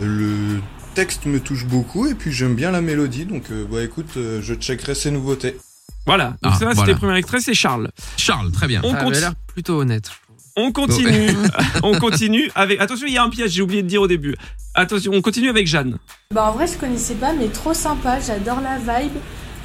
[0.02, 0.60] Le
[0.96, 4.42] texte me touche beaucoup et puis j'aime bien la mélodie, donc euh, bah écoute, euh,
[4.42, 5.58] je checkerai ces nouveautés.
[6.06, 6.92] Voilà, donc Ah, ça c'était voilà.
[6.94, 7.90] le premier extrait, c'est Charles.
[8.18, 8.82] Charles, très bien.
[8.84, 10.10] On, Ça avait conti- l'air plutôt honnête.
[10.58, 11.30] on continue,
[11.84, 12.80] on continue avec.
[12.82, 14.36] Attention, il y a un piège, j'ai oublié de dire au début.
[14.76, 15.98] Attention, on continue avec Jeanne.
[16.34, 19.14] Bah en vrai je connaissais pas mais trop sympa, j'adore la vibe.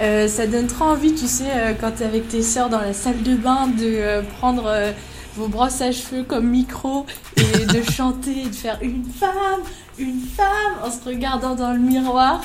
[0.01, 2.93] Euh, ça donne trop envie, tu sais, euh, quand t'es avec tes sœurs dans la
[2.93, 4.93] salle de bain, de euh, prendre euh,
[5.35, 7.05] vos brosses à cheveux comme micro
[7.37, 9.63] et de chanter et de faire une femme,
[9.99, 12.43] une femme en se regardant dans le miroir.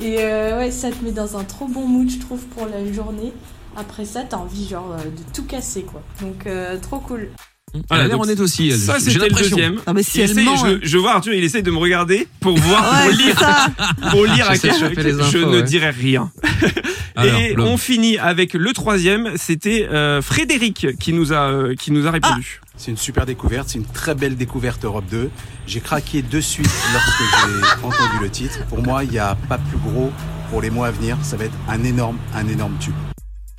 [0.00, 2.92] Et euh, ouais, ça te met dans un trop bon mood, je trouve, pour la
[2.92, 3.32] journée.
[3.76, 6.02] Après ça, t'as envie genre euh, de tout casser quoi.
[6.20, 7.30] Donc euh, trop cool.
[7.90, 8.78] Elle a l'air honnête aussi, elle.
[8.78, 9.74] Ça c'était le deuxième.
[9.86, 10.56] Non, mais si Il elle essaye- ment.
[10.56, 10.78] je, hein.
[10.82, 13.36] je vois Arthur, il essaye de me regarder pour voir, pour lire,
[14.10, 14.84] pour lire à quel je
[15.20, 15.62] infos, ne ouais.
[15.62, 16.30] dirai rien.
[17.14, 21.92] Alors, et on finit avec le troisième, c'était euh, Frédéric qui nous a euh, qui
[21.92, 22.60] nous a répondu.
[22.76, 25.28] C'est une super découverte, c'est une très belle découverte Europe 2.
[25.66, 28.64] J'ai craqué de suite lorsque j'ai entendu le titre.
[28.68, 30.10] Pour moi, il n'y a pas plus gros
[30.50, 31.16] pour les mois à venir.
[31.22, 32.94] Ça va être un énorme, un énorme tube.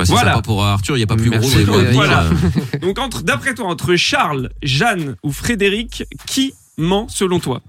[0.03, 0.31] Bah, c'est Voilà.
[0.31, 1.91] sympa pour Arthur, il n'y a pas plus Merci, gros dans les.
[1.91, 2.25] Voilà.
[2.81, 7.61] Donc entre d'après toi entre Charles, Jeanne ou Frédéric, qui ment selon toi?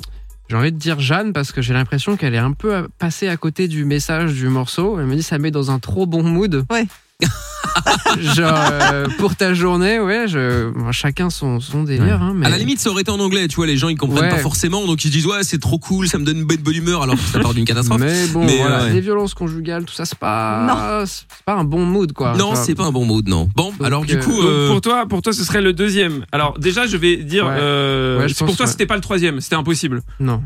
[0.51, 3.37] J'ai envie de dire Jeanne parce que j'ai l'impression qu'elle est un peu passée à
[3.37, 4.99] côté du message du morceau.
[5.01, 6.67] Elle me dit ça met dans un trop bon mood.
[6.71, 6.87] Ouais.
[8.21, 10.71] Genre euh, pour ta journée, ouais, je...
[10.71, 12.23] bon, chacun son, son délire.
[12.23, 12.47] Hein, mais...
[12.47, 14.31] À la limite, ça aurait été en anglais, tu vois, les gens ils comprennent Ouais.
[14.31, 16.59] pas forcément, donc ils se disent ouais c'est trop cool, ça me donne une bonne
[16.59, 18.01] bonne humeur, alors que ça part d'une catastrophe.
[18.01, 18.93] Mais bon, Mais, voilà, euh, ouais.
[18.95, 22.37] les violences conjugales, tout ça, c'est pas, c'est pas un bon mood, quoi.
[22.37, 23.49] non, c'est pas un bon mood, non.
[23.57, 26.25] Bon, alors du euh, coup, Donc, euh, pour toi, pour toi, ce serait le deuxième.
[26.33, 27.57] Alors déjà, je vais dire, Ouais.
[27.59, 28.73] euh, Ouais, je c'est pour pense, toi, ouais.
[28.73, 30.03] c'était pas le troisième, c'était impossible.
[30.21, 30.43] Non.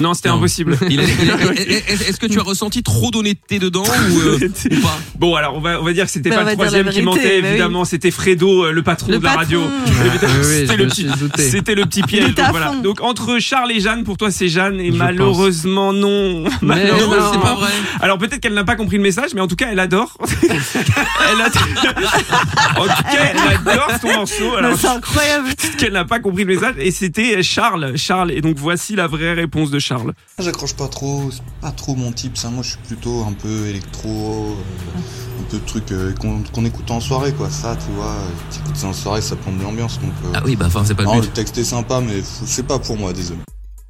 [0.00, 0.78] Non, c'était impossible.
[0.90, 1.34] il a- il a-
[2.08, 4.38] est-ce que tu as ressenti trop d'honnêteté dedans ou, euh,
[4.70, 4.98] ou pas?
[5.18, 7.20] Bon, alors on va, on va dire que c'était Bah, pas le troisième qui mentait,
[7.22, 7.48] bah oui.
[7.50, 9.42] évidemment, c'était Fredo, euh, le patron Le de la patron.
[9.42, 9.60] radio.
[9.60, 12.34] Oui, oui, c'était je le le petit piège.
[12.34, 12.74] donc, voilà.
[12.82, 16.44] Donc entre Charles et Jeanne, pour toi c'est Jeanne et Je malheureusement non.
[16.44, 17.32] Mais Malheureusement, non.
[17.34, 17.70] c'est pas vrai.
[18.00, 20.16] Alors peut-être qu'elle n'a pas compris le message, mais en tout cas elle adore.
[20.42, 21.46] elle a...
[22.80, 24.56] en tout cas elle adore ton morceau.
[24.56, 25.48] Alors C'est incroyable.
[25.48, 27.96] peut-être qu'elle n'a pas compris le message et c'était Charles.
[27.96, 30.12] Charles et donc voici la vraie réponse de Charles.
[30.38, 32.48] J'accroche pas trop, c'est pas trop mon type, ça.
[32.50, 34.08] Moi, je suis plutôt un peu électro,
[34.56, 36.14] euh, un peu de trucs euh,
[36.54, 37.50] qu'on écoute en soirée, quoi.
[37.50, 40.12] Ça, tu vois, euh, t'écoutes ça en soirée, ça plombe l'ambiance, donc.
[40.24, 41.26] euh, Ah oui, bah enfin c'est pas le non, but.
[41.26, 43.40] le texte est sympa, mais c'est pas pour moi, désolé.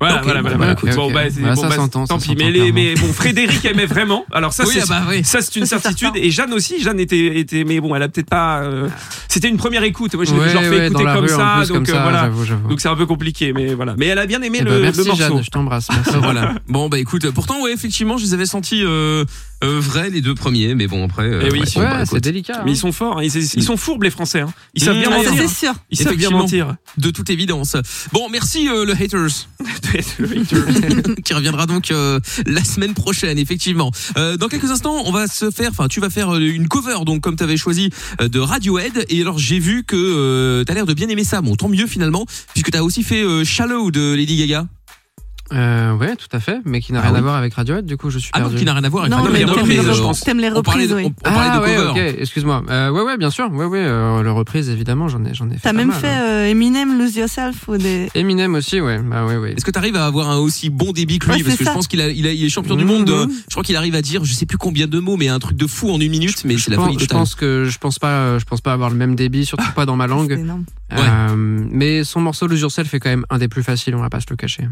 [0.07, 0.75] Voilà, voilà, voilà.
[0.75, 0.97] bon, voilà.
[0.97, 2.35] Bon, bah, c'est- Bah, bon, ça bah, s'entend, Tant ça pis.
[2.37, 4.25] Mais, les, mais bon, Frédéric aimait vraiment.
[4.33, 5.23] Alors ça, Oui, c'est ah bah oui.
[5.25, 6.11] ça, c'est une Ça, certitude.
[6.17, 6.81] Et Jeanne aussi.
[6.83, 8.63] Jeanne était, était, mais bon, elle a peut-être pas.
[8.63, 8.89] euh,
[9.29, 10.15] C'était une première écoute.
[10.15, 12.03] Moi, je, Ouais, je leur fais ouais, écouter comme rue, ça, plus, donc comme euh,
[12.03, 12.31] voilà.
[12.69, 13.95] Donc c'est un peu compliqué, mais voilà.
[13.99, 15.15] Mais elle a bien aimé Eh le, ben, le morceau.
[15.17, 15.89] Jeanne, je t'embrasse.
[15.93, 16.13] merci.
[16.23, 16.55] voilà.
[16.69, 19.25] Bon bah écoute, pourtant ouais effectivement je les avais sentis euh,
[19.65, 21.25] euh, vrais les deux premiers, mais bon après.
[21.25, 21.61] euh, Eh oui.
[21.61, 22.55] ouais, bon, Ouais, c'est délicat.
[22.65, 22.75] Mais hein.
[22.75, 23.19] ils sont forts.
[23.19, 23.23] hein.
[23.23, 24.41] Ils, ils sont fourbes les Français.
[24.41, 24.53] hein.
[24.75, 25.33] Ils savent Mmh, bien Ça, mentir.
[25.49, 25.73] c'est sûr.
[25.91, 26.75] Ils savent bien mentir.
[26.99, 27.77] de toute évidence.
[28.13, 29.49] Bon merci euh, le haters.
[31.25, 33.91] qui reviendra donc euh, la semaine prochaine, effectivement.
[34.17, 37.05] Euh, dans quelques instants, on va se faire, enfin, tu vas faire euh, une cover,
[37.05, 37.91] donc comme tu avais choisi
[38.21, 39.07] euh, de Radiohead.
[39.09, 41.41] Et alors, j'ai vu que euh, t'as l'air de bien aimer ça.
[41.41, 44.67] Bon, tant mieux finalement, puisque t'as aussi fait Shallow de Lady Gaga.
[45.53, 47.19] Euh, ouais, tout à fait, mais qui n'a Ah rien oui.
[47.19, 48.59] à voir avec Radiohead, du coup, je suis Ah non, perdu.
[48.59, 49.41] qui n'a rien à voir avec Non, Radiohead.
[49.41, 51.15] mais Non, t'aimes les euh, reprises, t'aimes les on parlait de- reprises, on- oui.
[51.27, 52.11] on parlait ah de ouais, cover.
[52.11, 52.63] ok, excuse-moi.
[52.71, 55.55] Euh, ouais, ouais, bien sûr, ouais, ouais, euh, le reprise, évidemment, j'en ai, j'en ai
[55.55, 55.61] fait.
[55.65, 56.23] T'as même mal, fait hein.
[56.23, 58.09] euh, Eminem Lose Yourself ou des.
[58.15, 59.53] Eminem aussi, ouais, bah ouais, ouais.
[59.53, 61.35] Est-ce que tu arrives à avoir un aussi bon débit que lui?
[61.39, 63.11] Ouais, Parce que je pense qu'il a, il a- il est champion du monde.
[63.11, 65.39] euh, Je crois qu'il arrive à dire, je sais plus combien de mots, mais un
[65.39, 66.45] truc de fou en une minute.
[66.45, 67.19] Mais c'est Je la pense, folie je totale.
[67.19, 69.97] pense que je pense pas, je pense pas avoir le même débit, surtout pas dans
[69.97, 70.39] ma langue.
[70.95, 71.35] Euh,
[71.71, 74.21] mais son morceau Lose Yourself est quand même un des plus faciles, on va pas
[74.21, 74.69] se le cacher.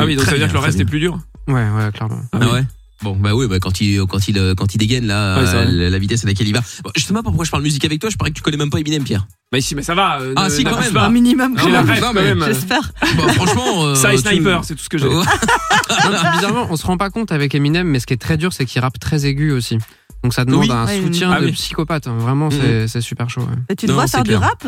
[0.00, 0.86] Ah oui, donc Très ça veut dire que le reste bien.
[0.86, 1.18] est plus dur.
[1.48, 2.20] Ouais, ouais, clairement.
[2.32, 2.64] Ah ouais.
[3.02, 5.90] Bon bah oui bah quand il quand il quand il dégaine là Ouais, euh, la,
[5.90, 6.60] la vitesse à laquelle il va.
[6.84, 8.78] Bon, justement pourquoi je parle musique avec toi, je parais que tu connais même pas
[8.78, 9.26] Eminem Pierre.
[9.52, 10.20] Bah ici, mais ça va.
[10.20, 10.92] euh, Ah, ne- si, quand même.
[10.92, 11.04] pas.
[11.06, 12.46] Un minimum la.
[12.46, 12.92] J'espère.
[13.02, 15.08] Bah, franchement euh, Ça et tu- Sniper, c'est tout ce que j'ai.
[15.08, 18.64] Bizarrement, on se rend pas compte avec Eminem, mais ce qui est très dur, c'est
[18.64, 19.78] qu'il rappe très aigu aussi.
[20.22, 20.70] Donc ça demande Oui.
[20.70, 21.52] un Ouais, soutien ah de oui.
[21.52, 22.06] psychopathe.
[22.06, 22.16] hein.
[22.18, 23.42] Vraiment, c'est c'est super chaud.
[23.42, 23.56] ouais.
[23.68, 24.66] Et tu te Non, vois faire du rap?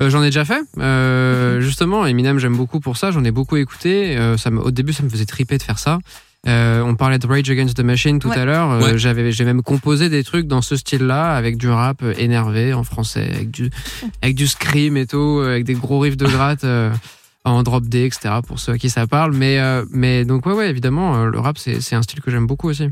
[0.00, 0.60] Euh, j'en ai déjà fait.
[0.78, 3.10] Euh, justement, Eminem, j'aime beaucoup pour ça.
[3.10, 4.16] J'en ai beaucoup écouté.
[4.16, 5.98] Euh, ça me- au début, ça me faisait triper de faire ça.
[6.46, 8.38] Euh, on parlait de Rage Against the Machine tout Ouais.
[8.38, 8.70] à l'heure.
[8.70, 8.98] Euh, Ouais.
[8.98, 13.28] J'avais, j'ai même composé des trucs dans ce style-là, avec du rap énervé en français,
[13.34, 13.70] avec du,
[14.22, 16.92] avec du scream et tout, avec des gros riffs de gratte euh,
[17.44, 18.36] en drop D, etc.
[18.46, 19.32] Pour ceux à qui ça parle.
[19.34, 22.30] Mais, euh, mais donc ouais, ouais, évidemment, euh, le rap, c'est, c'est un style que
[22.30, 22.88] j'aime beaucoup aussi.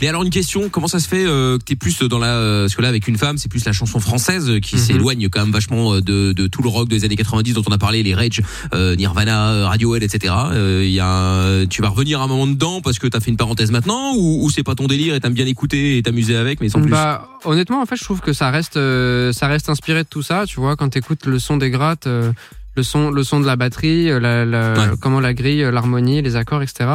[0.00, 2.62] Mais alors une question, comment ça se fait euh, que t'es plus dans la euh,
[2.64, 4.80] parce que là avec une femme c'est plus la chanson française euh, qui Mhm.
[4.82, 7.72] s'éloigne quand même vachement euh, de, de tout le rock des années 90 dont on
[7.72, 8.40] a parlé, les Rage,
[8.74, 10.34] euh, Nirvana, euh, Radiohead, etc.
[10.52, 13.30] Euh, Il y a, un- tu vas revenir un moment dedans parce que t'as fait
[13.30, 16.34] une parenthèse maintenant ou, ou c'est pas ton délire et t'aimes bien écouter et t'amuser
[16.36, 16.90] avec mais sans plus?
[16.90, 20.22] Bah, honnêtement, en fait, je trouve que ça reste, euh, ça reste inspiré de tout
[20.22, 20.46] ça.
[20.46, 22.32] Tu vois, quand t'écoutes le son des grattes, euh,
[22.74, 24.96] le son, le son de la batterie, la, la- Ouais.
[25.00, 26.86] comment la grille, l'harmonie, les accords, etc.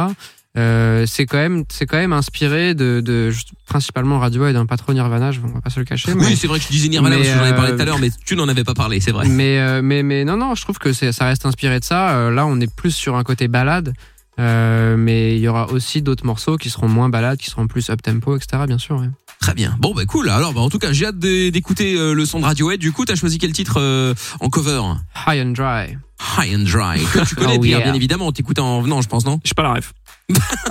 [0.58, 4.76] Euh, c'est quand même, c'est quand même inspiré de, de juste- principalement Radiohead, hein, pas
[4.76, 6.12] trop Nirvana, je- on va pas se le cacher.
[6.14, 7.76] mais- Oui, c'est vrai que tu disais Nirvana Mais, parce que j'en avais parlé euh,
[7.76, 9.26] tout à l'heure mais tu n'en avais pas parlé, c'est vrai.
[9.28, 12.10] mais, euh, mais, mais non, non, je trouve que ça reste inspiré de ça.
[12.16, 13.94] Euh, là, on est plus sur un côté balade.
[14.40, 17.90] Euh, mais il y aura aussi d'autres morceaux qui seront moins balades, qui seront plus
[17.90, 18.62] up tempo, etc.
[18.66, 18.96] Bien sûr.
[18.98, 19.08] ouais.
[19.40, 19.76] Très bien.
[19.78, 20.30] Bon bah cool.
[20.30, 22.80] Alors bah en tout cas, j'ai hâte d'écouter euh, le son de Radiohead.
[22.80, 24.80] Du coup, t'as choisi quel titre euh, en cover?
[25.26, 25.98] High and dry.
[26.38, 27.04] High and Dry.
[27.12, 27.86] Que tu connais Oh, Pierre, yeah.
[27.88, 28.30] bien évidemment.
[28.32, 29.40] T'écoutais en venant, je pense, non?
[29.44, 29.92] J'ai pas la ref.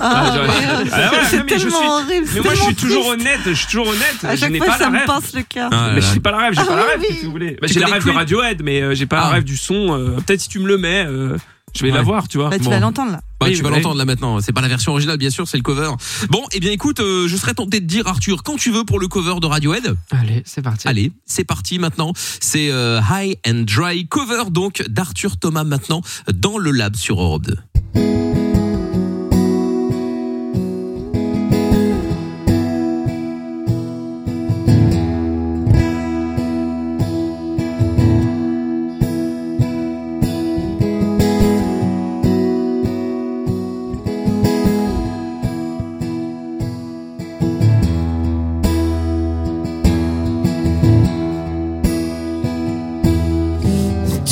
[0.00, 2.26] Ah, voilà, C'est non, mais je tellement suis- horrible.
[2.34, 3.20] Mais moi, je suis tellement toujours triste.
[3.20, 3.40] honnête.
[3.46, 4.16] Je suis toujours honnête.
[4.24, 5.70] À je chaque n'ai fois, pas ça la me pince le cœur.
[5.72, 7.16] Ah là Mais je suis pas la rêve, j'ai Ah pas la rêve, oui.
[7.18, 7.56] si vous voulez.
[7.60, 9.24] Bah, j'ai la rêve de Radiohead, mais euh, j'ai pas Ah.
[9.26, 9.92] la rêve du son.
[9.96, 11.36] euh, Peut-être si tu me le mets, euh,
[11.74, 11.96] je vais Ouais.
[11.96, 12.48] la voir, tu vois.
[12.50, 12.70] Bah, tu Bon.
[12.70, 13.20] vas l'entendre là.
[13.40, 13.76] Bah, Oui, tu vas oui.
[13.76, 14.40] l'entendre là maintenant.
[14.40, 15.90] C'est pas la version originale, bien sûr, c'est le cover.
[16.28, 18.98] Bon, eh bien écoute, euh, je serais tenté de dire Arthur quand tu veux pour
[19.00, 19.94] le cover de Radiohead.
[20.10, 20.88] Allez, c'est parti.
[20.88, 22.12] Allez, c'est parti maintenant.
[22.40, 26.02] C'est euh, High and Dry cover donc d'Arthur Thomas maintenant
[26.34, 28.41] dans le lab sur Europe 2.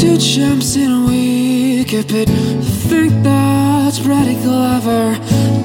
[0.01, 5.15] Two jumps in a week, if bet you think that's pretty clever,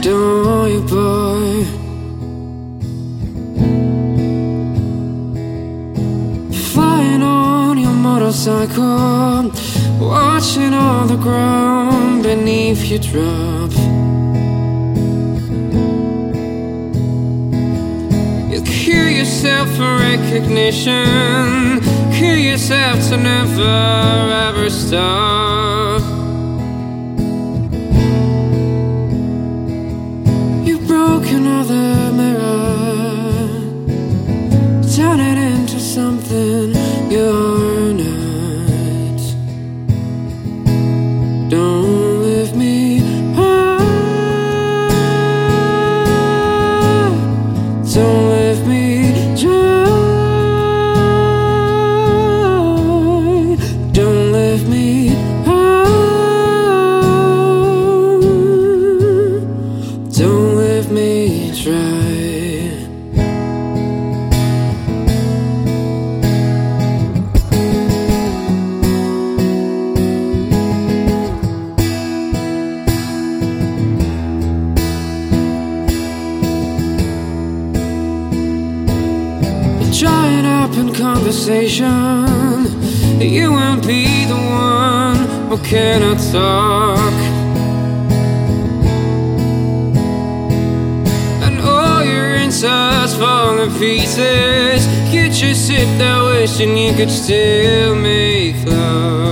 [0.02, 1.64] don't you, boy?
[6.74, 9.54] Flying on your motorcycle,
[10.02, 13.72] watching all the ground beneath you drop.
[18.52, 21.80] You kill yourself for recognition,
[22.18, 25.45] kill yourself to never ever stop.
[81.46, 82.66] Conversation.
[83.22, 85.18] You won't be the one
[85.50, 87.14] who cannot talk.
[91.44, 94.88] And all your insides fall in pieces.
[95.14, 99.25] You just sit there wishing you could still make love.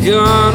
[0.00, 0.49] Gone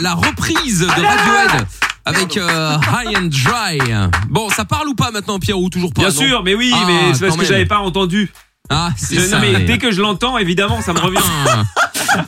[0.00, 1.66] la reprise de Radiohead
[2.04, 3.78] avec euh, High and Dry.
[4.28, 6.72] Bon, ça parle ou pas maintenant Pierre ou toujours pas Bien non sûr, mais oui,
[6.74, 8.30] Ah, mais c'est parce que j'avais pas entendu.
[8.68, 9.36] Ah, c'est ça.
[9.36, 11.18] non, mais mais- dès que je l'entends, évidemment, ça me revient.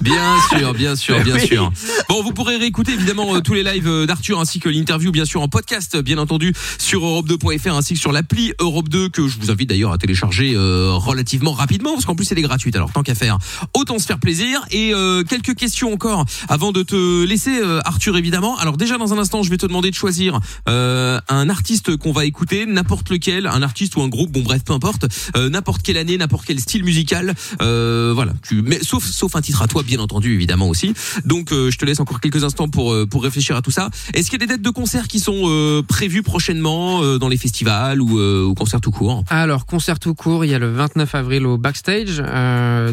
[0.01, 1.47] Bien sûr, bien sûr, bien Oui.
[1.47, 1.73] sûr.
[2.09, 5.25] Bon, vous pourrez réécouter évidemment euh, tous les lives euh, d'Arthur ainsi que l'interview bien
[5.25, 9.39] sûr en podcast bien entendu sur europe2.fr ainsi que sur l'appli Europe 2 que je
[9.39, 12.77] vous invite d'ailleurs à télécharger euh, relativement rapidement parce qu'en plus elle est gratuite.
[12.77, 13.39] Alors tant qu'à faire,
[13.75, 18.17] autant se faire plaisir et euh, quelques questions encore avant de te laisser euh, Arthur
[18.17, 18.57] évidemment.
[18.59, 22.13] Alors déjà dans un instant, je vais te demander de choisir euh, un artiste qu'on
[22.13, 25.07] va écouter, n'importe lequel, un artiste ou un groupe, bon bref, peu importe,
[25.37, 28.33] euh, n'importe quelle année, n'importe quel style musical, euh, voilà.
[28.47, 30.93] Tu, mais sauf sauf un titre à toi, bien entendu, évidemment aussi.
[31.25, 33.89] Donc euh, je te laisse encore quelques instants pour euh, pour réfléchir à tout ça.
[34.13, 37.29] Est-ce qu'il y a des dates de concerts qui sont euh, prévues prochainement euh, dans
[37.29, 39.25] les festivals ou ou concerts tout court?
[39.31, 42.23] Alors, concert tout court, il y a le 29 avril au Backstage,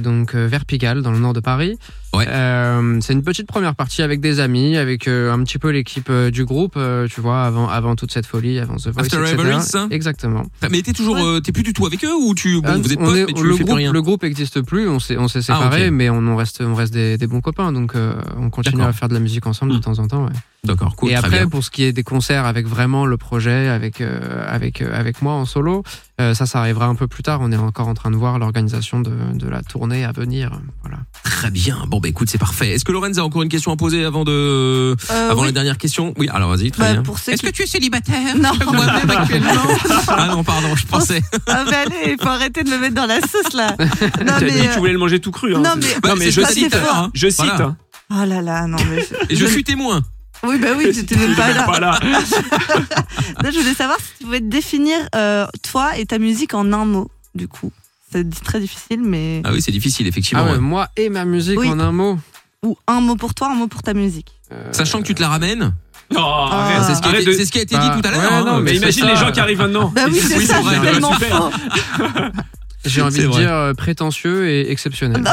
[0.02, 1.78] donc vers Pigalle, dans le nord de Paris.
[2.16, 6.46] Euh, c'est une petite première partie avec des amis, avec un petit peu l'équipe du
[6.46, 6.78] groupe,
[7.14, 10.44] tu vois, avant, avant toute cette folie, avant The Voice, After ça Exactement.
[10.72, 13.00] Mais t'es toujours, t'es plus du tout avec eux ou tu, bon, Ah, vous êtes
[13.00, 13.92] potes mais tu le fais plus groupe, rien?
[13.92, 16.76] le groupe existe plus, on s'est on s'est Ah, séparés, mais on, on reste on
[16.76, 19.74] reste des, des bons copains, donc euh, on continue à faire de la musique ensemble
[19.74, 20.26] de temps en temps.
[20.26, 20.34] ouais.
[20.64, 21.12] D'accord, cool.
[21.12, 21.48] Et après, bien.
[21.50, 25.22] pour ce qui est des concerts avec vraiment le projet, avec euh, avec euh, avec
[25.22, 25.84] moi en solo,
[26.20, 27.40] euh, ça, ça arrivera un peu plus tard.
[27.42, 30.52] On est encore en train de voir l'organisation de, de la tournée à venir.
[30.82, 30.98] Voilà.
[31.24, 31.84] Très bien.
[31.88, 32.72] Bon, bah écoute, c'est parfait.
[32.72, 34.96] Est-ce que Lorenz a encore une question à poser avant de, Euh,
[35.30, 35.48] avant oui.
[35.48, 36.14] la dernière question?
[36.18, 37.14] Oui, alors vas-y, très Bah, bien.
[37.28, 38.36] Est-ce qui- que tu es célibataire?
[38.38, 38.52] Non.
[38.74, 39.52] Moi-même actuellement.
[40.10, 41.22] ah non, pardon, je pensais.
[41.48, 43.76] Ah bah allez, il faut arrêter de me mettre dans la sauce là.
[43.80, 43.86] Non
[44.26, 45.56] T'as dit mais, que tu voulais le manger tout cru.
[45.56, 45.60] Hein.
[45.64, 46.76] non, mais- non, mais c'est je cite.
[46.76, 46.80] hein.
[46.94, 47.12] hein.
[47.14, 47.46] Je cite.
[47.46, 47.66] Voilà.
[47.66, 47.78] hein.
[48.12, 49.06] Oh là là, non mais.
[49.30, 50.02] Et je suis témoin.
[50.44, 51.64] Oui bah oui, j'étais même pas là.
[51.64, 52.00] Pas là.
[53.44, 56.72] Non, je voulais savoir si tu pouvais te définir euh, toi et ta musique en
[56.74, 57.10] un mot.
[57.36, 57.72] Du coup,
[58.12, 60.44] c'est très difficile, mais Ah oui, c'est difficile, effectivement.
[60.44, 60.60] Ah ouais, ouais.
[60.60, 61.70] moi et ma musique Oui.
[61.70, 62.18] en un mot.
[62.66, 64.32] ou un mot pour toi, un mot pour ta musique.
[64.72, 65.74] Sachant que tu te la ramènes.
[66.12, 66.78] Non, arrête.
[66.82, 68.08] Ah, c'est ce qui a été, de- c'est ce qui a été Bah, dit tout
[68.08, 68.22] à l'heure.
[68.22, 68.44] ouais, hein.
[68.46, 69.10] non, Mais imagine ça.
[69.12, 69.92] les gens qui arrivent maintenant.
[69.96, 71.52] Bah oui, c'est ça, vrai, c'est tellement faux.
[72.86, 73.42] J'ai envie de vrai.
[73.42, 75.22] dire euh, prétentieux et exceptionnel.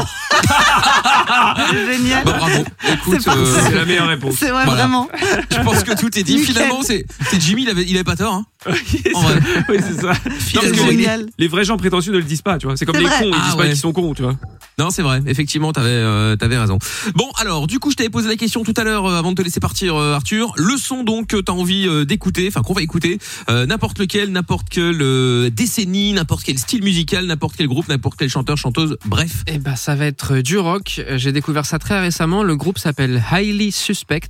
[1.72, 2.24] Génial.
[2.24, 2.64] Bon, bravo.
[2.92, 4.34] Écoute, C'est euh, C'est la meilleure réponse.
[4.38, 4.82] C'est vrai, Voilà.
[4.86, 5.08] vraiment.
[5.50, 6.36] je pense que tout est dit.
[6.36, 6.54] Nickel.
[6.54, 8.34] Finalement, c'est c'est Jimmy, il avait, il avait pas tort.
[8.34, 8.46] Hein.
[9.68, 10.12] Oui, c'est ça.
[10.12, 11.26] Parce que les, Génial.
[11.38, 12.76] les vrais gens prétentieux ne le disent pas, tu vois.
[12.76, 13.18] C'est comme C'est les vrai.
[13.20, 14.36] cons, ils Ah, disent pas qu'ils sont cons, tu vois.
[14.78, 15.22] Non, c'est vrai.
[15.26, 16.78] Effectivement, t'avais euh, t'avais raison.
[17.14, 19.36] Bon, alors, du coup, je t'avais posé la question tout à l'heure euh, avant de
[19.36, 20.52] te laisser partir, euh, Arthur.
[20.56, 24.30] Le son donc que t'as envie euh, d'écouter, enfin qu'on va écouter, euh, n'importe lequel,
[24.32, 28.98] n'importe quelle euh, décennie, n'importe quel style musical, n'importe quel groupe, n'importe quel chanteur, chanteuse,
[29.06, 29.44] bref.
[29.46, 31.00] Eh ben, ça va être du rock.
[31.16, 32.42] J'ai découvert ça très récemment.
[32.42, 34.20] Le groupe s'appelle Highly Suspect.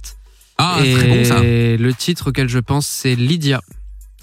[0.59, 1.41] Ah, et très bon ça.
[1.43, 3.61] le titre auquel je pense, c'est Lydia.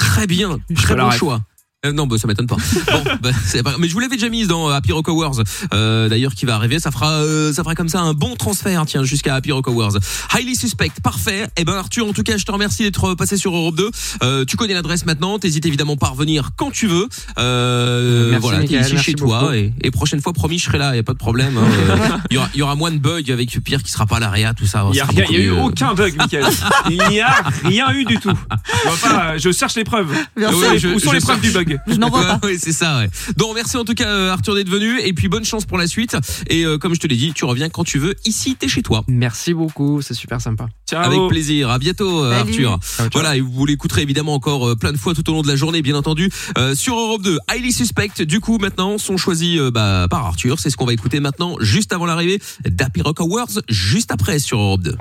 [0.03, 1.41] Très bien, très bon choix.
[1.85, 2.55] Euh, non, bah, ça m'étonne pas.
[2.93, 5.35] Bon, bah, c'est pas- mais je vous l'avais déjà mise dans euh, Happy Rock Awards,
[5.73, 6.79] euh, d'ailleurs, qui va arriver.
[6.79, 9.97] Ça fera, euh, ça fera comme ça un bon transfert, tiens, jusqu'à Happy Rock Awards.
[10.33, 11.47] Highly suspect, parfait.
[11.57, 13.89] Eh ben, Arthur, en tout cas, je te remercie d'être passé sur Europe 2.
[14.23, 15.39] Euh, tu connais l'adresse maintenant.
[15.39, 17.07] T'hésites évidemment pas à revenir quand tu veux.
[17.37, 19.55] Euh, Merci, voilà, t'es ici merci chez toi.
[19.57, 20.95] Et, et prochaine fois, promis, je serai là.
[20.95, 21.57] Y a pas de problème.
[21.57, 21.63] hein.
[21.89, 21.97] Euh,
[22.29, 24.19] Il y, aura, il y aura moins de bugs avec Pierre qui sera pas à
[24.21, 24.85] l'AREA, tout ça.
[24.89, 26.45] Il n'y a, rien- y a eu aucun bug, Michael.
[26.89, 28.31] Il n'y a rien eu du tout.
[28.87, 30.13] Enfin, je cherche les preuves.
[30.37, 32.39] Bien où Je- où sont je les preuves du bug Je n'en vois pas.
[32.43, 33.09] Oui, c'est ça, ouais.
[33.37, 34.99] Donc, merci en tout cas, euh, Arthur, d'être venu.
[35.01, 36.17] Et puis, bonne chance pour la suite.
[36.49, 38.15] Et euh, comme je te l'ai dit, tu reviens quand tu veux.
[38.25, 39.03] Ici, t'es chez toi.
[39.07, 40.67] Merci beaucoup, c'est super sympa.
[40.89, 41.03] Ciao.
[41.03, 41.69] Avec plaisir.
[41.69, 42.65] À bientôt, euh, Salut.
[42.65, 42.79] Arthur.
[42.97, 43.09] ciao.
[43.13, 45.55] Voilà, et vous l'écouterez évidemment encore euh, plein de fois tout au long de la
[45.55, 47.37] journée, bien entendu, euh, sur Europe 2.
[47.49, 50.59] Highly Suspect, du coup, maintenant, sont choisis euh, bah, par Arthur.
[50.59, 54.59] C'est ce qu'on va écouter maintenant, juste avant l'arrivée d'Happy Rock Awards, juste après sur
[54.59, 54.95] Europe 2.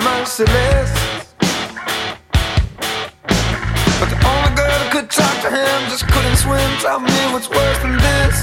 [0.00, 0.90] Fast merciless.
[4.00, 6.70] But the only girl that could talk to him just couldn't swim.
[6.80, 8.36] Tell me what's worse than this.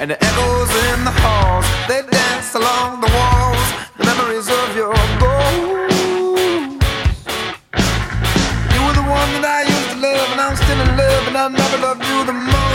[0.00, 3.68] And the echoes in the halls, they dance along the walls.
[3.98, 5.96] The memories of your ghost.
[8.72, 11.36] You were the one that I used to love, and I'm still in love, and
[11.36, 12.71] I never loved you the most.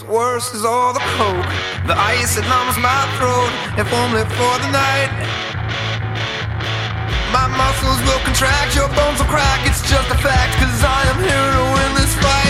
[0.00, 1.52] What's worse is all the coke,
[1.84, 5.12] the ice that numbs my throat, if only for the night.
[7.28, 11.20] My muscles will contract, your bones will crack, it's just a fact, cause I am
[11.20, 12.49] here to win this fight.